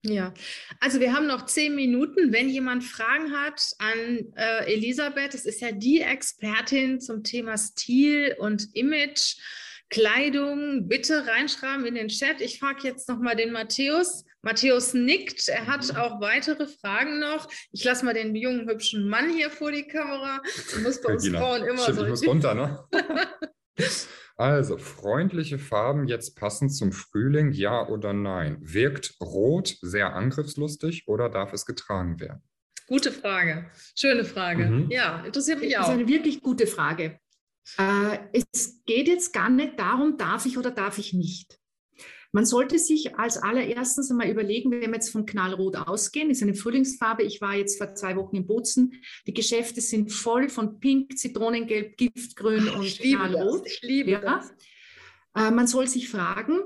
Ja, 0.02 0.32
also 0.80 1.00
wir 1.00 1.14
haben 1.14 1.26
noch 1.26 1.44
zehn 1.46 1.74
Minuten. 1.74 2.32
Wenn 2.32 2.48
jemand 2.48 2.84
Fragen 2.84 3.32
hat 3.32 3.62
an 3.78 4.32
äh, 4.34 4.72
Elisabeth, 4.72 5.34
es 5.34 5.44
ist 5.44 5.60
ja 5.60 5.72
die 5.72 6.00
Expertin 6.00 7.00
zum 7.00 7.22
Thema 7.22 7.58
Stil 7.58 8.34
und 8.38 8.74
Image. 8.74 9.36
Kleidung 9.90 10.88
bitte 10.88 11.26
reinschreiben 11.26 11.84
in 11.84 11.96
den 11.96 12.08
Chat. 12.08 12.40
Ich 12.40 12.58
frage 12.60 12.88
jetzt 12.88 13.08
nochmal 13.08 13.36
den 13.36 13.52
Matthäus. 13.52 14.24
Matthäus 14.42 14.94
nickt. 14.94 15.48
Er 15.48 15.66
hat 15.66 15.92
mhm. 15.92 15.96
auch 15.96 16.20
weitere 16.20 16.66
Fragen 16.66 17.18
noch. 17.18 17.48
Ich 17.72 17.84
lasse 17.84 18.04
mal 18.04 18.14
den 18.14 18.34
jungen, 18.34 18.68
hübschen 18.68 19.08
Mann 19.08 19.30
hier 19.30 19.50
vor 19.50 19.72
die 19.72 19.86
Kamera. 19.86 20.40
Du 20.74 20.80
musst 20.80 21.02
bei 21.02 21.12
uns 21.12 21.24
Gina, 21.24 21.40
Frauen 21.40 21.64
immer 21.64 21.82
Stimmt, 21.82 21.98
so. 21.98 22.04
Ich 22.04 22.10
muss 22.10 22.26
runter, 22.26 22.54
ne? 22.54 22.84
also, 24.36 24.78
freundliche 24.78 25.58
Farben 25.58 26.06
jetzt 26.06 26.36
passend 26.36 26.74
zum 26.74 26.92
Frühling, 26.92 27.52
ja 27.52 27.86
oder 27.86 28.12
nein? 28.12 28.58
Wirkt 28.60 29.16
Rot 29.20 29.76
sehr 29.82 30.14
angriffslustig 30.14 31.08
oder 31.08 31.28
darf 31.28 31.52
es 31.52 31.66
getragen 31.66 32.20
werden? 32.20 32.42
Gute 32.86 33.12
Frage. 33.12 33.70
Schöne 33.94 34.24
Frage. 34.24 34.66
Mhm. 34.66 34.90
Ja, 34.90 35.22
interessiert 35.24 35.60
mich 35.60 35.76
auch. 35.76 35.82
Das 35.82 35.90
ist 35.90 36.00
eine 36.00 36.08
wirklich 36.08 36.42
gute 36.42 36.66
Frage. 36.66 37.18
Äh, 37.78 38.18
es 38.32 38.82
geht 38.84 39.08
jetzt 39.08 39.32
gar 39.32 39.50
nicht 39.50 39.78
darum, 39.78 40.16
darf 40.16 40.46
ich 40.46 40.58
oder 40.58 40.70
darf 40.70 40.98
ich 40.98 41.12
nicht. 41.12 41.58
Man 42.32 42.46
sollte 42.46 42.78
sich 42.78 43.16
als 43.16 43.38
allererstens 43.38 44.10
einmal 44.10 44.30
überlegen, 44.30 44.70
wenn 44.70 44.82
wir 44.82 44.94
jetzt 44.94 45.10
von 45.10 45.26
Knallrot 45.26 45.76
ausgehen, 45.76 46.30
ist 46.30 46.42
eine 46.42 46.54
Frühlingsfarbe. 46.54 47.24
Ich 47.24 47.40
war 47.40 47.56
jetzt 47.56 47.76
vor 47.78 47.94
zwei 47.94 48.14
Wochen 48.14 48.36
in 48.36 48.46
Bozen. 48.46 48.92
Die 49.26 49.34
Geschäfte 49.34 49.80
sind 49.80 50.12
voll 50.12 50.48
von 50.48 50.78
Pink, 50.78 51.18
Zitronengelb, 51.18 51.96
Giftgrün 51.96 52.68
und 52.68 52.84
ich 52.84 53.00
Knallrot. 53.00 53.64
Das. 53.64 53.72
Ich 53.72 53.82
liebe 53.82 54.10
ja. 54.12 54.20
das. 54.20 54.52
Äh, 55.34 55.50
man 55.50 55.66
soll 55.66 55.88
sich 55.88 56.08
fragen, 56.08 56.60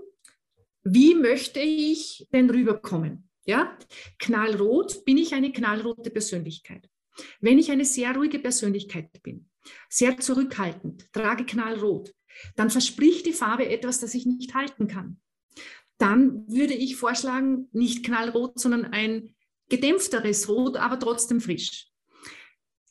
wie 0.82 1.14
möchte 1.14 1.60
ich 1.60 2.28
denn 2.32 2.50
rüberkommen? 2.50 3.30
Ja, 3.46 3.78
knallrot 4.18 5.04
bin 5.04 5.18
ich 5.18 5.34
eine 5.34 5.52
knallrote 5.52 6.10
Persönlichkeit. 6.10 6.88
Wenn 7.40 7.58
ich 7.58 7.70
eine 7.70 7.84
sehr 7.84 8.14
ruhige 8.14 8.38
Persönlichkeit 8.38 9.22
bin, 9.22 9.48
sehr 9.88 10.18
zurückhaltend, 10.18 11.12
trage 11.12 11.44
knallrot, 11.44 12.12
dann 12.56 12.70
verspricht 12.70 13.26
die 13.26 13.32
Farbe 13.32 13.68
etwas, 13.68 14.00
das 14.00 14.14
ich 14.14 14.26
nicht 14.26 14.54
halten 14.54 14.88
kann. 14.88 15.20
Dann 15.98 16.46
würde 16.48 16.74
ich 16.74 16.96
vorschlagen, 16.96 17.68
nicht 17.72 18.04
knallrot, 18.04 18.58
sondern 18.58 18.86
ein 18.86 19.34
gedämpfteres 19.68 20.48
Rot, 20.48 20.76
aber 20.76 20.98
trotzdem 20.98 21.40
frisch. 21.40 21.88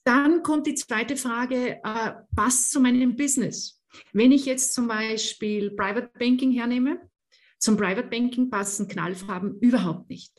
Dann 0.06 0.44
kommt 0.44 0.68
die 0.68 0.75
zweite 0.75 1.15
Frage, 1.15 1.80
äh, 1.84 2.13
passt 2.36 2.72
zu 2.72 2.80
meinem 2.80 3.15
Business? 3.15 3.82
Wenn 4.12 4.32
ich 4.32 4.46
jetzt 4.46 4.74
zum 4.74 4.88
Beispiel 4.88 5.72
Private 5.72 6.10
Banking 6.18 6.51
hernehme, 6.51 7.10
zum 7.60 7.77
Private 7.77 8.08
Banking 8.08 8.50
passen 8.50 8.88
Knallfarben 8.88 9.60
überhaupt 9.60 10.10
nicht. 10.10 10.34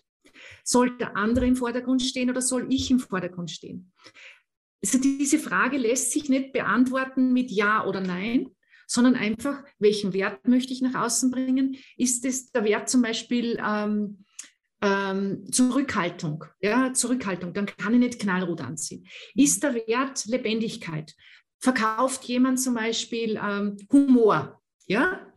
Soll 0.65 0.97
der 0.99 1.17
andere 1.17 1.47
im 1.47 1.57
Vordergrund 1.57 2.03
stehen 2.03 2.29
oder 2.29 2.43
soll 2.43 2.67
ich 2.73 2.91
im 2.91 2.99
Vordergrund 2.99 3.51
stehen? 3.51 3.93
Also 4.85 4.99
diese 4.99 5.39
Frage 5.39 5.79
lässt 5.79 6.13
sich 6.13 6.29
nicht 6.29 6.53
beantworten 6.53 7.33
mit 7.33 7.51
Ja 7.51 7.87
oder 7.87 8.03
Nein, 8.03 8.51
sondern 8.87 9.15
einfach, 9.15 9.65
welchen 9.79 10.13
Wert 10.13 10.47
möchte 10.47 10.75
ich 10.75 10.83
nach 10.83 11.07
außen 11.07 11.31
bringen? 11.31 11.79
Ist 11.97 12.27
es 12.27 12.51
der 12.53 12.65
Wert 12.65 12.91
zum 12.91 13.01
Beispiel 13.01 13.59
ähm, 13.67 14.27
ähm, 14.83 15.51
Zurückhaltung? 15.51 16.45
Ja, 16.61 16.93
Zurückhaltung, 16.93 17.55
dann 17.55 17.65
kann 17.65 17.95
ich 17.95 18.01
nicht 18.01 18.19
knallrot 18.19 18.61
anziehen. 18.61 19.07
Ist 19.35 19.63
der 19.63 19.75
Wert 19.75 20.27
Lebendigkeit? 20.27 21.15
Verkauft 21.61 22.25
jemand 22.25 22.61
zum 22.61 22.75
Beispiel 22.75 23.41
ähm, 23.43 23.79
Humor? 23.91 24.61
Ja, 24.87 25.33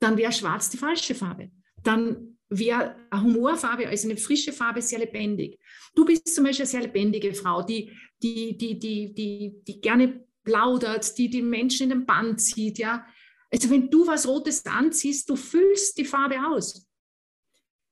dann 0.00 0.16
wäre 0.16 0.32
schwarz 0.32 0.70
die 0.70 0.78
falsche 0.78 1.14
Farbe. 1.14 1.50
Dann 1.82 2.33
wäre 2.58 2.96
eine 3.10 3.22
Humorfarbe, 3.22 3.88
also 3.88 4.08
eine 4.08 4.16
frische 4.16 4.52
Farbe, 4.52 4.82
sehr 4.82 4.98
lebendig. 4.98 5.58
Du 5.94 6.04
bist 6.04 6.34
zum 6.34 6.44
Beispiel 6.44 6.64
eine 6.64 6.70
sehr 6.70 6.82
lebendige 6.82 7.34
Frau, 7.34 7.62
die, 7.62 7.90
die, 8.22 8.56
die, 8.56 8.78
die, 8.78 9.14
die, 9.14 9.62
die 9.66 9.80
gerne 9.80 10.24
plaudert, 10.44 11.16
die 11.18 11.28
die 11.30 11.42
Menschen 11.42 11.84
in 11.84 11.98
den 11.98 12.06
Band 12.06 12.40
zieht, 12.40 12.78
ja. 12.78 13.06
Also 13.50 13.70
wenn 13.70 13.88
du 13.88 14.06
was 14.06 14.26
Rotes 14.26 14.66
anziehst, 14.66 15.30
du 15.30 15.36
füllst 15.36 15.96
die 15.98 16.04
Farbe 16.04 16.36
aus. 16.48 16.88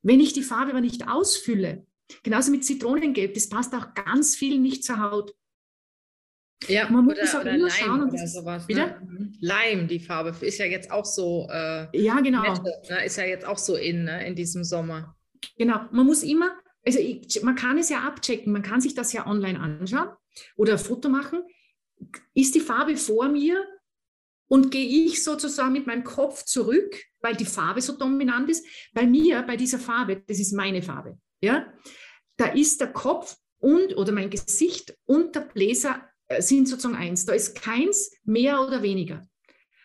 Wenn 0.03 0.21
ich 0.21 0.33
die 0.33 0.43
Farbe 0.43 0.73
aber 0.73 0.81
nicht 0.81 1.09
ausfülle, 1.09 1.87
genauso 2.23 2.51
mit 2.51 2.65
Zitronengelb, 2.65 3.35
das 3.35 3.49
passt 3.49 3.75
auch 3.75 3.95
ganz 3.95 4.35
viel 4.35 4.59
nicht 4.59 4.85
zur 4.85 4.99
Haut. 4.99 5.35
Ja, 6.69 6.89
man 6.91 7.07
oder, 7.07 7.21
muss 7.21 7.35
auch 7.35 7.41
oder 7.41 7.51
immer 7.53 7.69
Lime 7.69 7.71
schauen. 7.71 8.09
Oder 8.09 8.27
sowas. 8.27 8.69
Ne? 8.69 8.97
Mhm. 9.03 9.35
Lime, 9.41 9.87
die 9.87 10.01
Farbe, 10.01 10.35
ist 10.45 10.59
ja 10.59 10.67
jetzt 10.67 10.91
auch 10.91 11.05
so. 11.05 11.49
Äh, 11.51 11.97
ja, 11.99 12.21
genau. 12.21 12.43
Nette, 12.43 12.73
ne? 12.89 13.05
Ist 13.05 13.17
ja 13.17 13.25
jetzt 13.25 13.47
auch 13.47 13.59
so 13.59 13.77
in, 13.77 14.05
ne? 14.05 14.27
in 14.27 14.35
diesem 14.35 14.65
Sommer. 14.65 15.17
Genau, 15.59 15.81
man 15.91 16.07
muss 16.07 16.23
immer, 16.23 16.51
also 16.85 16.99
ich, 16.99 17.43
man 17.43 17.55
kann 17.55 17.79
es 17.79 17.89
ja 17.89 18.01
abchecken, 18.01 18.53
man 18.53 18.63
kann 18.63 18.81
sich 18.81 18.95
das 18.95 19.13
ja 19.13 19.27
online 19.27 19.59
anschauen 19.59 20.11
oder 20.57 20.73
ein 20.73 20.79
Foto 20.79 21.09
machen. 21.09 21.43
Ist 22.35 22.55
die 22.55 22.61
Farbe 22.61 22.97
vor 22.97 23.29
mir 23.29 23.65
und 24.49 24.71
gehe 24.71 25.07
ich 25.07 25.23
sozusagen 25.23 25.73
mit 25.73 25.87
meinem 25.87 26.05
Kopf 26.05 26.45
zurück, 26.45 26.97
weil 27.21 27.37
die 27.37 27.45
Farbe 27.45 27.81
so 27.81 27.97
dominant 27.97 28.51
ist? 28.51 28.67
Bei 28.93 29.07
mir, 29.07 29.43
bei 29.43 29.57
dieser 29.57 29.79
Farbe, 29.79 30.23
das 30.27 30.39
ist 30.39 30.53
meine 30.53 30.83
Farbe, 30.83 31.19
ja, 31.41 31.73
da 32.37 32.47
ist 32.47 32.81
der 32.81 32.93
Kopf 32.93 33.37
und 33.59 33.97
oder 33.97 34.13
mein 34.13 34.31
Gesicht 34.31 34.97
und 35.05 35.35
der 35.35 35.43
Bläser 35.43 36.09
sind 36.41 36.69
sozusagen 36.69 36.97
eins. 36.97 37.25
Da 37.27 37.33
ist 37.33 37.61
keins 37.61 38.13
mehr 38.25 38.61
oder 38.63 38.83
weniger. 38.83 39.29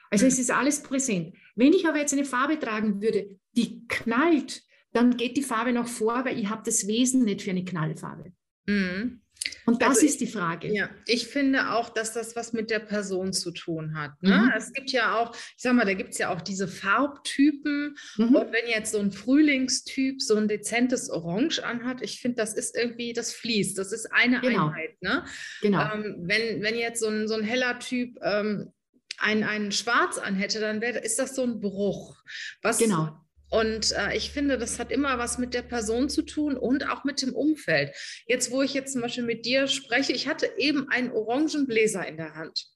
Also 0.09 0.25
mhm. 0.25 0.31
es 0.31 0.39
ist 0.39 0.51
alles 0.51 0.81
präsent. 0.81 1.35
Wenn 1.55 1.73
ich 1.73 1.87
aber 1.87 1.97
jetzt 1.97 2.13
eine 2.13 2.25
Farbe 2.25 2.59
tragen 2.59 3.01
würde, 3.01 3.37
die 3.53 3.85
knallt, 3.87 4.63
dann 4.93 5.17
geht 5.17 5.37
die 5.37 5.43
Farbe 5.43 5.73
noch 5.73 5.87
vor, 5.87 6.25
weil 6.25 6.39
ich 6.39 6.49
habe 6.49 6.63
das 6.65 6.87
Wesen 6.87 7.23
nicht 7.25 7.41
für 7.41 7.51
eine 7.51 7.65
Knallfarbe. 7.65 8.31
Mhm. 8.67 9.21
Und 9.65 9.81
das 9.81 9.89
also 9.89 10.05
ist 10.05 10.21
die 10.21 10.27
Frage. 10.27 10.73
Ja, 10.73 10.89
ich 11.05 11.27
finde 11.27 11.71
auch, 11.71 11.89
dass 11.89 12.13
das 12.13 12.35
was 12.35 12.53
mit 12.53 12.69
der 12.69 12.79
Person 12.79 13.33
zu 13.33 13.51
tun 13.51 13.97
hat. 13.97 14.11
Ne? 14.21 14.37
Mhm. 14.37 14.51
Es 14.55 14.73
gibt 14.73 14.91
ja 14.91 15.17
auch, 15.17 15.35
ich 15.35 15.61
sag 15.61 15.73
mal, 15.73 15.85
da 15.85 15.93
gibt 15.93 16.11
es 16.11 16.17
ja 16.17 16.33
auch 16.33 16.41
diese 16.41 16.67
Farbtypen. 16.67 17.95
Mhm. 18.17 18.35
Und 18.35 18.51
wenn 18.51 18.67
jetzt 18.67 18.91
so 18.91 18.99
ein 18.99 19.11
Frühlingstyp 19.11 20.21
so 20.21 20.35
ein 20.35 20.47
dezentes 20.47 21.09
Orange 21.09 21.63
anhat, 21.63 22.01
ich 22.01 22.21
finde, 22.21 22.37
das 22.37 22.53
ist 22.53 22.75
irgendwie, 22.75 23.13
das 23.13 23.33
fließt, 23.33 23.77
das 23.77 23.91
ist 23.91 24.11
eine 24.13 24.39
genau. 24.41 24.67
Einheit. 24.67 25.01
Ne? 25.01 25.25
Genau. 25.61 25.93
Ähm, 25.93 26.15
wenn, 26.21 26.61
wenn 26.63 26.75
jetzt 26.75 26.99
so 26.99 27.07
ein, 27.07 27.27
so 27.27 27.35
ein 27.35 27.43
heller 27.43 27.79
Typ 27.79 28.17
ähm, 28.21 28.71
ein, 29.17 29.43
einen 29.43 29.71
Schwarz 29.71 30.17
anhätte, 30.17 30.59
dann 30.59 30.81
wär, 30.81 31.03
ist 31.03 31.19
das 31.19 31.35
so 31.35 31.43
ein 31.43 31.59
Bruch. 31.59 32.17
Was, 32.61 32.77
genau. 32.77 33.19
Und 33.49 33.93
äh, 33.93 34.15
ich 34.15 34.31
finde, 34.31 34.57
das 34.57 34.79
hat 34.79 34.91
immer 34.91 35.17
was 35.17 35.37
mit 35.37 35.53
der 35.53 35.61
Person 35.61 36.09
zu 36.09 36.21
tun 36.21 36.57
und 36.57 36.89
auch 36.89 37.03
mit 37.03 37.21
dem 37.21 37.33
Umfeld. 37.33 37.95
Jetzt, 38.25 38.51
wo 38.51 38.61
ich 38.61 38.73
jetzt 38.73 38.93
zum 38.93 39.01
Beispiel 39.01 39.23
mit 39.23 39.45
dir 39.45 39.67
spreche, 39.67 40.13
ich 40.13 40.27
hatte 40.27 40.51
eben 40.57 40.89
einen 40.89 41.11
orangen 41.11 41.65
Bläser 41.65 42.05
in 42.05 42.17
der 42.17 42.35
Hand. 42.35 42.67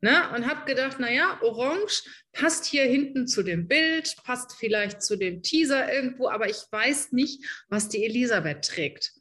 Ne? 0.00 0.30
Und 0.34 0.46
habe 0.46 0.66
gedacht, 0.66 1.00
naja, 1.00 1.38
orange 1.42 2.02
passt 2.32 2.66
hier 2.66 2.84
hinten 2.84 3.26
zu 3.26 3.42
dem 3.42 3.68
Bild, 3.68 4.16
passt 4.24 4.52
vielleicht 4.52 5.02
zu 5.02 5.16
dem 5.16 5.42
Teaser 5.42 5.92
irgendwo, 5.92 6.28
aber 6.28 6.48
ich 6.48 6.62
weiß 6.70 7.12
nicht, 7.12 7.42
was 7.68 7.88
die 7.88 8.04
Elisabeth 8.04 8.64
trägt. 8.64 9.12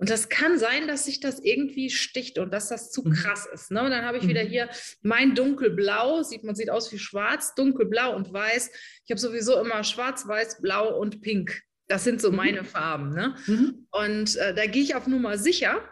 Und 0.00 0.08
das 0.08 0.30
kann 0.30 0.58
sein, 0.58 0.88
dass 0.88 1.04
sich 1.04 1.20
das 1.20 1.40
irgendwie 1.40 1.90
sticht 1.90 2.38
und 2.38 2.54
dass 2.54 2.68
das 2.68 2.90
zu 2.90 3.02
mhm. 3.02 3.12
krass 3.12 3.46
ist. 3.52 3.70
Ne? 3.70 3.82
Und 3.82 3.90
dann 3.90 4.06
habe 4.06 4.16
ich 4.16 4.26
wieder 4.26 4.44
mhm. 4.44 4.48
hier 4.48 4.70
mein 5.02 5.34
dunkelblau, 5.34 6.22
sieht 6.22 6.42
man 6.42 6.54
sieht 6.54 6.70
aus 6.70 6.90
wie 6.90 6.98
schwarz, 6.98 7.54
dunkelblau 7.54 8.16
und 8.16 8.32
weiß. 8.32 8.70
Ich 9.04 9.10
habe 9.10 9.20
sowieso 9.20 9.60
immer 9.60 9.84
schwarz, 9.84 10.26
weiß, 10.26 10.62
blau 10.62 10.98
und 10.98 11.20
pink. 11.20 11.62
Das 11.86 12.02
sind 12.02 12.22
so 12.22 12.30
mhm. 12.30 12.36
meine 12.38 12.64
Farben. 12.64 13.10
Ne? 13.10 13.36
Mhm. 13.46 13.88
Und 13.90 14.36
äh, 14.36 14.54
da 14.54 14.64
gehe 14.64 14.82
ich 14.82 14.94
auf 14.94 15.06
Nummer 15.06 15.36
sicher. 15.36 15.86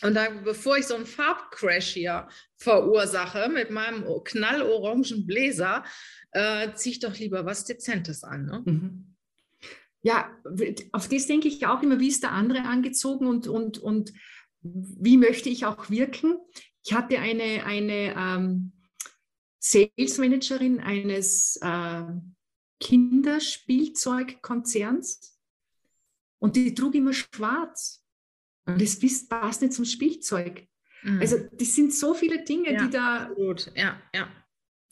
Und 0.00 0.14
da, 0.14 0.30
bevor 0.42 0.78
ich 0.78 0.86
so 0.86 0.94
einen 0.94 1.04
Farbcrash 1.04 1.88
hier 1.88 2.28
verursache 2.56 3.50
mit 3.50 3.70
meinem 3.70 4.06
knallorangen 4.24 5.26
Bläser, 5.26 5.84
äh, 6.32 6.72
ziehe 6.72 6.94
ich 6.94 7.00
doch 7.00 7.18
lieber 7.18 7.44
was 7.44 7.66
Dezentes 7.66 8.24
an. 8.24 8.46
Ne? 8.46 8.62
Mhm 8.64 9.09
ja, 10.02 10.30
auf 10.92 11.08
das 11.08 11.26
denke 11.26 11.48
ich 11.48 11.66
auch 11.66 11.82
immer, 11.82 11.98
wie 12.00 12.08
ist 12.08 12.22
der 12.22 12.32
andere 12.32 12.62
angezogen 12.62 13.26
und, 13.26 13.48
und, 13.48 13.78
und 13.78 14.12
wie 14.62 15.16
möchte 15.16 15.48
ich 15.48 15.64
auch 15.66 15.90
wirken. 15.90 16.38
Ich 16.84 16.94
hatte 16.94 17.18
eine, 17.18 17.64
eine 17.64 18.14
ähm, 18.16 18.72
Sales 19.58 20.18
Managerin 20.18 20.78
eines 20.80 21.58
äh, 21.62 22.04
Kinderspielzeugkonzerns 22.80 25.38
und 26.38 26.54
die 26.56 26.74
trug 26.74 26.94
immer 26.94 27.12
schwarz. 27.12 28.02
Und 28.64 28.80
das 28.80 28.98
passt 29.28 29.60
nicht 29.62 29.74
zum 29.74 29.84
Spielzeug. 29.84 30.66
Mhm. 31.02 31.20
Also 31.20 31.36
das 31.52 31.74
sind 31.74 31.92
so 31.94 32.14
viele 32.14 32.42
Dinge, 32.44 32.72
ja, 32.72 32.84
die 32.84 32.90
da, 32.90 33.30
ja, 33.74 34.00
ja. 34.14 34.28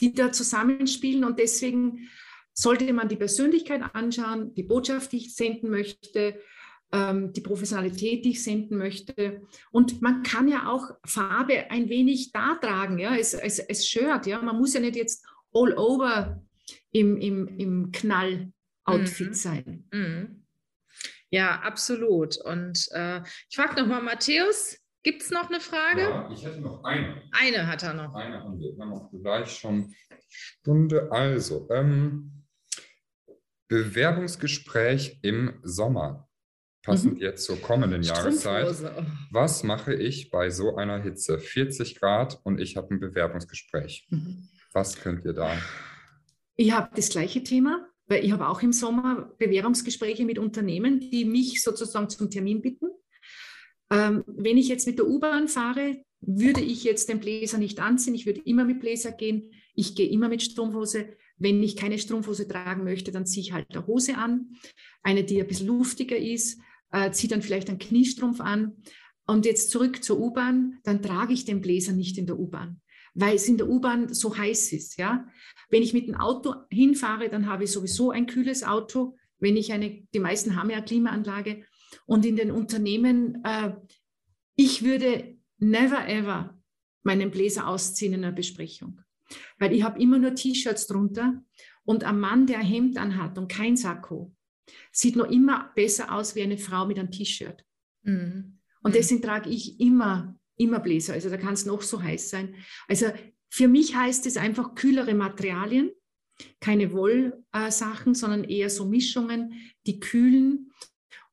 die 0.00 0.12
da 0.12 0.32
zusammenspielen 0.32 1.22
und 1.24 1.38
deswegen 1.38 2.08
sollte 2.58 2.92
man 2.92 3.08
die 3.08 3.16
Persönlichkeit 3.16 3.82
anschauen, 3.92 4.52
die 4.54 4.64
Botschaft, 4.64 5.12
die 5.12 5.18
ich 5.18 5.36
senden 5.36 5.70
möchte, 5.70 6.40
ähm, 6.90 7.32
die 7.32 7.40
Professionalität, 7.40 8.24
die 8.24 8.30
ich 8.30 8.42
senden 8.42 8.78
möchte. 8.78 9.42
Und 9.70 10.02
man 10.02 10.24
kann 10.24 10.48
ja 10.48 10.68
auch 10.68 10.90
Farbe 11.04 11.70
ein 11.70 11.88
wenig 11.88 12.32
da 12.32 12.56
tragen, 12.56 12.98
ja, 12.98 13.10
als, 13.10 13.36
als, 13.36 13.60
als 13.68 13.86
Shirt. 13.86 14.26
Ja. 14.26 14.42
Man 14.42 14.58
muss 14.58 14.74
ja 14.74 14.80
nicht 14.80 14.96
jetzt 14.96 15.24
all 15.52 15.72
over 15.78 16.42
im, 16.90 17.16
im, 17.18 17.46
im 17.58 17.92
Knall-Outfit 17.92 19.28
mhm. 19.28 19.34
sein. 19.34 19.84
Mhm. 19.92 20.44
Ja, 21.30 21.60
absolut. 21.60 22.38
Und 22.38 22.88
äh, 22.90 23.20
ich 23.48 23.56
frage 23.56 23.80
nochmal, 23.80 24.02
Matthäus, 24.02 24.78
gibt 25.04 25.22
es 25.22 25.30
noch 25.30 25.48
eine 25.48 25.60
Frage? 25.60 26.00
Ja, 26.00 26.30
ich 26.32 26.44
hätte 26.44 26.60
noch 26.60 26.82
eine. 26.82 27.22
Eine 27.30 27.68
hat 27.68 27.84
er 27.84 27.94
noch. 27.94 28.14
Eine 28.14 28.42
haben 28.42 28.58
wir. 28.58 28.74
Wir 28.74 28.84
haben 28.84 28.94
auch 28.94 29.12
gleich 29.12 29.48
schon 29.48 29.94
Stunde. 30.28 31.12
Also, 31.12 31.68
ähm, 31.70 32.37
Bewerbungsgespräch 33.68 35.18
im 35.22 35.60
Sommer, 35.62 36.28
passend 36.82 37.14
mhm. 37.14 37.20
jetzt 37.20 37.44
zur 37.44 37.60
kommenden 37.60 38.02
Jahreszeit. 38.02 38.66
Was 39.30 39.62
mache 39.62 39.94
ich 39.94 40.30
bei 40.30 40.50
so 40.50 40.76
einer 40.76 41.02
Hitze? 41.02 41.38
40 41.38 42.00
Grad 42.00 42.40
und 42.44 42.60
ich 42.60 42.76
habe 42.76 42.94
ein 42.94 43.00
Bewerbungsgespräch. 43.00 44.06
Mhm. 44.10 44.48
Was 44.72 45.00
könnt 45.00 45.24
ihr 45.24 45.34
da? 45.34 45.56
Ich 46.56 46.72
habe 46.72 46.90
das 46.96 47.10
gleiche 47.10 47.42
Thema, 47.42 47.88
weil 48.06 48.24
ich 48.24 48.32
habe 48.32 48.48
auch 48.48 48.62
im 48.62 48.72
Sommer 48.72 49.32
Bewerbungsgespräche 49.38 50.24
mit 50.24 50.38
Unternehmen, 50.38 51.00
die 51.00 51.24
mich 51.24 51.62
sozusagen 51.62 52.08
zum 52.08 52.30
Termin 52.30 52.62
bitten. 52.62 52.88
Ähm, 53.90 54.24
wenn 54.26 54.56
ich 54.56 54.68
jetzt 54.68 54.86
mit 54.86 54.98
der 54.98 55.06
U-Bahn 55.06 55.48
fahre, 55.48 56.02
würde 56.20 56.60
ich 56.60 56.84
jetzt 56.84 57.08
den 57.08 57.20
Bläser 57.20 57.58
nicht 57.58 57.80
anziehen. 57.80 58.14
Ich 58.14 58.26
würde 58.26 58.40
immer 58.44 58.64
mit 58.64 58.80
Bläser 58.80 59.12
gehen. 59.12 59.52
Ich 59.74 59.94
gehe 59.94 60.08
immer 60.08 60.28
mit 60.28 60.42
Strumpfhose. 60.42 61.16
Wenn 61.38 61.62
ich 61.62 61.76
keine 61.76 61.98
Strumpfhose 61.98 62.48
tragen 62.48 62.84
möchte, 62.84 63.12
dann 63.12 63.26
ziehe 63.26 63.42
ich 63.42 63.52
halt 63.52 63.66
eine 63.70 63.86
Hose 63.86 64.16
an, 64.16 64.52
eine, 65.02 65.24
die 65.24 65.40
ein 65.40 65.46
bisschen 65.46 65.68
luftiger 65.68 66.16
ist, 66.16 66.60
äh, 66.92 67.10
ziehe 67.10 67.30
dann 67.30 67.42
vielleicht 67.42 67.68
einen 67.68 67.78
Kniestrumpf 67.78 68.40
an. 68.40 68.76
Und 69.26 69.44
jetzt 69.44 69.70
zurück 69.70 70.02
zur 70.02 70.18
U-Bahn, 70.18 70.78
dann 70.84 71.02
trage 71.02 71.34
ich 71.34 71.44
den 71.44 71.60
Bläser 71.60 71.92
nicht 71.92 72.16
in 72.18 72.26
der 72.26 72.38
U-Bahn. 72.38 72.80
weil 73.14 73.34
es 73.34 73.48
in 73.48 73.56
der 73.56 73.68
U-Bahn 73.68 74.14
so 74.14 74.36
heiß 74.36 74.72
ist. 74.72 74.96
Ja? 74.98 75.26
Wenn 75.70 75.82
ich 75.82 75.92
mit 75.92 76.06
dem 76.06 76.14
Auto 76.14 76.54
hinfahre, 76.70 77.28
dann 77.28 77.46
habe 77.46 77.64
ich 77.64 77.72
sowieso 77.72 78.10
ein 78.10 78.26
kühles 78.26 78.62
Auto. 78.62 79.16
Wenn 79.40 79.56
ich 79.56 79.72
eine, 79.72 80.06
die 80.14 80.20
meisten 80.20 80.54
haben 80.56 80.70
ja 80.70 80.80
Klimaanlage. 80.80 81.64
Und 82.06 82.24
in 82.24 82.36
den 82.36 82.50
Unternehmen, 82.50 83.42
äh, 83.44 83.72
ich 84.56 84.84
würde 84.84 85.36
never 85.58 86.08
ever 86.08 86.58
meinen 87.02 87.30
Bläser 87.30 87.66
ausziehen 87.66 88.14
in 88.14 88.24
einer 88.24 88.32
Besprechung. 88.32 89.00
Weil 89.58 89.72
ich 89.72 89.82
habe 89.82 90.00
immer 90.00 90.18
nur 90.18 90.34
T-Shirts 90.34 90.86
drunter 90.86 91.42
und 91.84 92.04
ein 92.04 92.18
Mann, 92.18 92.46
der 92.46 92.58
ein 92.58 92.66
Hemd 92.66 92.98
anhat 92.98 93.38
und 93.38 93.48
kein 93.48 93.76
Sakko, 93.76 94.34
sieht 94.92 95.16
noch 95.16 95.30
immer 95.30 95.72
besser 95.74 96.12
aus 96.12 96.34
wie 96.34 96.42
eine 96.42 96.58
Frau 96.58 96.86
mit 96.86 96.98
einem 96.98 97.10
T-Shirt. 97.10 97.64
Mhm. 98.02 98.58
Und 98.82 98.94
deswegen 98.94 99.22
trage 99.22 99.50
ich 99.50 99.80
immer, 99.80 100.38
immer 100.56 100.80
Bläser. 100.80 101.14
Also 101.14 101.30
da 101.30 101.36
kann 101.36 101.54
es 101.54 101.66
noch 101.66 101.82
so 101.82 102.02
heiß 102.02 102.30
sein. 102.30 102.54
Also 102.86 103.06
für 103.50 103.68
mich 103.68 103.94
heißt 103.94 104.26
es 104.26 104.36
einfach 104.36 104.74
kühlere 104.74 105.14
Materialien, 105.14 105.90
keine 106.60 106.92
Wollsachen, 106.92 108.12
äh, 108.12 108.14
sondern 108.14 108.44
eher 108.44 108.70
so 108.70 108.86
Mischungen, 108.86 109.54
die 109.86 110.00
kühlen. 110.00 110.70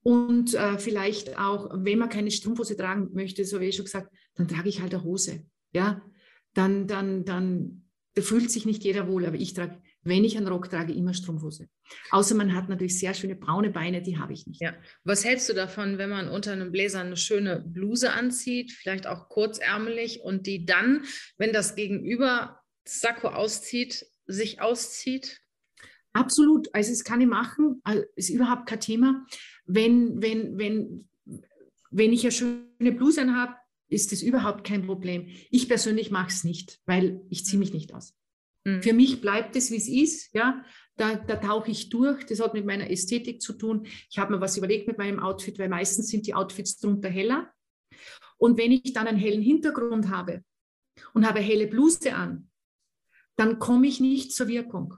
Und 0.01 0.53
äh, 0.53 0.77
vielleicht 0.77 1.37
auch, 1.37 1.69
wenn 1.73 1.99
man 1.99 2.09
keine 2.09 2.31
Strumpfhose 2.31 2.77
tragen 2.77 3.09
möchte, 3.13 3.43
so 3.45 3.59
wie 3.59 3.65
ich 3.65 3.75
schon 3.75 3.85
gesagt, 3.85 4.13
dann 4.35 4.47
trage 4.47 4.69
ich 4.69 4.81
halt 4.81 4.93
eine 4.93 5.03
Hose. 5.03 5.45
Ja, 5.73 6.01
dann, 6.53 6.87
dann, 6.87 7.25
dann 7.25 7.84
da 7.84 7.84
fühlt 8.17 8.50
sich 8.50 8.65
nicht 8.65 8.84
jeder 8.84 9.07
wohl, 9.07 9.25
aber 9.25 9.36
ich 9.36 9.53
trage, 9.53 9.81
wenn 10.03 10.24
ich 10.24 10.38
einen 10.38 10.48
Rock 10.48 10.69
trage, 10.69 10.93
immer 10.93 11.13
Strumpfhose. 11.13 11.67
Außer 12.12 12.36
man 12.36 12.55
hat 12.55 12.69
natürlich 12.69 12.98
sehr 13.00 13.13
schöne 13.13 13.36
braune 13.36 13.72
Beine, 13.72 14.01
die 14.01 14.17
habe 14.17 14.34
ich 14.34 14.48
nicht. 14.48 14.62
Ja. 14.62 14.74
Was 15.03 15.25
hältst 15.25 15.50
du 15.50 15.53
davon, 15.53 15.98
wenn 15.98 16.10
man 16.10 16.29
unter 16.29 16.51
einem 16.51 16.72
Bläser 16.72 17.01
eine 17.01 17.17
schöne 17.17 17.60
Bluse 17.60 18.12
anzieht, 18.13 18.72
vielleicht 18.72 19.07
auch 19.07 19.29
kurzärmelig 19.29 20.22
und 20.22 20.48
die 20.48 20.65
dann, 20.65 21.03
wenn 21.38 21.51
das 21.51 21.75
Gegenüber 21.75 22.60
Sakko 22.86 23.29
auszieht, 23.29 24.05
sich 24.27 24.62
auszieht? 24.62 25.41
Absolut. 26.13 26.74
Also 26.74 26.91
es 26.91 27.03
kann 27.03 27.19
ich 27.19 27.27
machen, 27.27 27.81
also 27.84 28.03
ist 28.15 28.29
überhaupt 28.29 28.67
kein 28.67 28.79
Thema. 28.79 29.25
Wenn, 29.65 30.22
wenn, 30.22 30.57
wenn, 30.57 31.10
wenn 31.89 32.13
ich 32.13 32.24
eine 32.24 32.31
schöne 32.31 32.91
Bluse 32.91 33.34
habe, 33.34 33.55
ist 33.87 34.11
das 34.11 34.21
überhaupt 34.21 34.65
kein 34.65 34.85
Problem. 34.85 35.27
Ich 35.51 35.67
persönlich 35.67 36.11
mache 36.11 36.29
es 36.29 36.43
nicht, 36.43 36.79
weil 36.85 37.21
ich 37.29 37.45
ziehe 37.45 37.59
mich 37.59 37.73
nicht 37.73 37.93
aus. 37.93 38.15
Mhm. 38.63 38.81
Für 38.81 38.93
mich 38.93 39.21
bleibt 39.21 39.55
es, 39.55 39.71
wie 39.71 39.77
es 39.77 39.87
ist. 39.87 40.33
Ja, 40.33 40.63
da, 40.97 41.15
da 41.15 41.35
tauche 41.35 41.71
ich 41.71 41.89
durch. 41.89 42.25
Das 42.25 42.39
hat 42.39 42.53
mit 42.53 42.65
meiner 42.65 42.89
Ästhetik 42.89 43.41
zu 43.41 43.53
tun. 43.53 43.87
Ich 44.09 44.17
habe 44.17 44.33
mir 44.33 44.41
was 44.41 44.57
überlegt 44.57 44.87
mit 44.87 44.97
meinem 44.97 45.19
Outfit, 45.19 45.59
weil 45.59 45.69
meistens 45.69 46.09
sind 46.09 46.27
die 46.27 46.33
Outfits 46.33 46.79
drunter 46.79 47.09
heller. 47.09 47.51
Und 48.37 48.57
wenn 48.57 48.71
ich 48.71 48.93
dann 48.93 49.07
einen 49.07 49.17
hellen 49.17 49.41
Hintergrund 49.41 50.09
habe 50.09 50.43
und 51.13 51.27
habe 51.27 51.39
helle 51.39 51.67
Bluse 51.67 52.13
an, 52.13 52.49
dann 53.37 53.59
komme 53.59 53.87
ich 53.87 53.99
nicht 53.99 54.33
zur 54.33 54.47
Wirkung. 54.47 54.95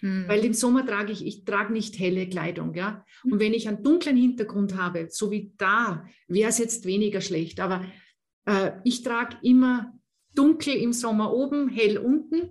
Mhm. 0.00 0.28
Weil 0.28 0.44
im 0.44 0.52
Sommer 0.52 0.84
trage 0.84 1.12
ich, 1.12 1.24
ich 1.24 1.44
trage 1.44 1.72
nicht 1.72 1.98
helle 1.98 2.28
Kleidung, 2.28 2.74
ja. 2.74 3.04
Und 3.24 3.38
wenn 3.38 3.54
ich 3.54 3.68
einen 3.68 3.82
dunklen 3.82 4.16
Hintergrund 4.16 4.76
habe, 4.76 5.08
so 5.10 5.30
wie 5.30 5.52
da, 5.56 6.06
wäre 6.28 6.50
es 6.50 6.58
jetzt 6.58 6.84
weniger 6.84 7.20
schlecht. 7.20 7.60
Aber 7.60 7.84
äh, 8.46 8.72
ich 8.84 9.02
trage 9.02 9.36
immer 9.42 9.92
dunkel 10.34 10.74
im 10.74 10.92
Sommer 10.92 11.32
oben, 11.32 11.68
hell 11.68 11.98
unten. 11.98 12.50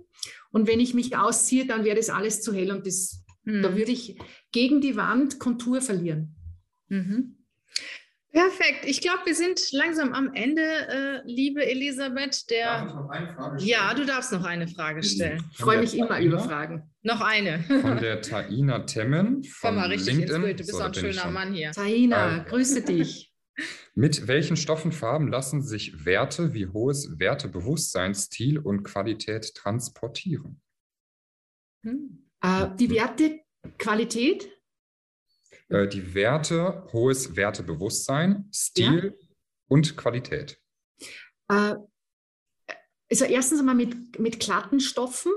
Und 0.50 0.66
wenn 0.66 0.80
ich 0.80 0.94
mich 0.94 1.16
ausziehe, 1.16 1.66
dann 1.66 1.84
wäre 1.84 1.96
das 1.96 2.10
alles 2.10 2.42
zu 2.42 2.52
hell 2.52 2.70
und 2.70 2.86
das, 2.86 3.24
mhm. 3.44 3.62
da 3.62 3.76
würde 3.76 3.92
ich 3.92 4.18
gegen 4.52 4.80
die 4.80 4.96
Wand 4.96 5.38
Kontur 5.38 5.80
verlieren. 5.80 6.34
Mhm. 6.88 7.36
Perfekt. 8.32 8.84
Ich 8.84 9.00
glaube, 9.00 9.20
wir 9.24 9.34
sind 9.34 9.72
langsam 9.72 10.12
am 10.12 10.34
Ende, 10.34 10.60
äh, 10.62 11.20
liebe 11.24 11.64
Elisabeth. 11.64 12.50
Der 12.50 12.66
Darf 12.66 12.88
ich 12.88 12.94
noch 12.94 13.08
eine 13.08 13.34
Frage 13.34 13.58
stellen? 13.58 13.70
Ja, 13.70 13.94
du 13.94 14.04
darfst 14.04 14.32
noch 14.32 14.44
eine 14.44 14.68
Frage 14.68 15.02
stellen. 15.02 15.42
Ich 15.52 15.56
freue 15.56 15.80
mich 15.80 15.96
immer 15.96 16.20
über 16.20 16.38
Fragen. 16.40 16.82
Noch 17.02 17.22
eine. 17.22 17.60
Von 17.60 17.96
der 17.98 18.20
Taina 18.20 18.80
Temmen. 18.80 19.42
Komm 19.62 19.76
mal 19.76 19.88
richtig 19.88 20.16
LinkedIn. 20.16 20.36
ins 20.36 20.44
Bild. 20.44 20.60
Du 20.60 20.64
bist 20.64 20.76
so, 20.76 20.82
ein 20.82 20.92
schöner 20.92 21.30
Mann 21.30 21.54
hier. 21.54 21.70
Taina, 21.70 22.40
grüße 22.40 22.82
dich. 22.82 23.25
Mit 23.94 24.26
welchen 24.26 24.56
Stoffenfarben 24.56 25.28
lassen 25.28 25.62
sich 25.62 26.04
Werte 26.04 26.52
wie 26.52 26.66
hohes 26.66 27.18
Wertebewusstsein, 27.18 28.14
Stil 28.14 28.58
und 28.58 28.82
Qualität 28.82 29.54
transportieren? 29.54 30.60
Hm. 31.82 32.30
Äh, 32.42 32.68
die 32.78 32.90
Werte, 32.90 33.40
Qualität? 33.78 34.50
Äh, 35.68 35.88
die 35.88 36.14
Werte, 36.14 36.86
hohes 36.92 37.36
Wertebewusstsein, 37.36 38.48
Stil 38.52 39.16
ja. 39.18 39.26
und 39.68 39.96
Qualität. 39.96 40.60
Äh, 41.48 41.76
also 43.10 43.24
erstens 43.24 43.60
einmal 43.60 43.74
mit, 43.74 44.18
mit 44.18 44.40
glatten 44.40 44.80
Stoffen. 44.80 45.32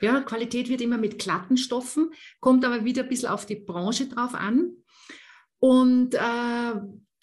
Ja, 0.00 0.20
Qualität 0.22 0.68
wird 0.68 0.80
immer 0.80 0.98
mit 0.98 1.20
glatten 1.20 1.56
Stoffen, 1.56 2.12
kommt 2.40 2.64
aber 2.64 2.84
wieder 2.84 3.04
ein 3.04 3.08
bisschen 3.08 3.28
auf 3.28 3.46
die 3.46 3.54
Branche 3.54 4.08
drauf 4.08 4.34
an. 4.34 4.74
Und 5.60 6.16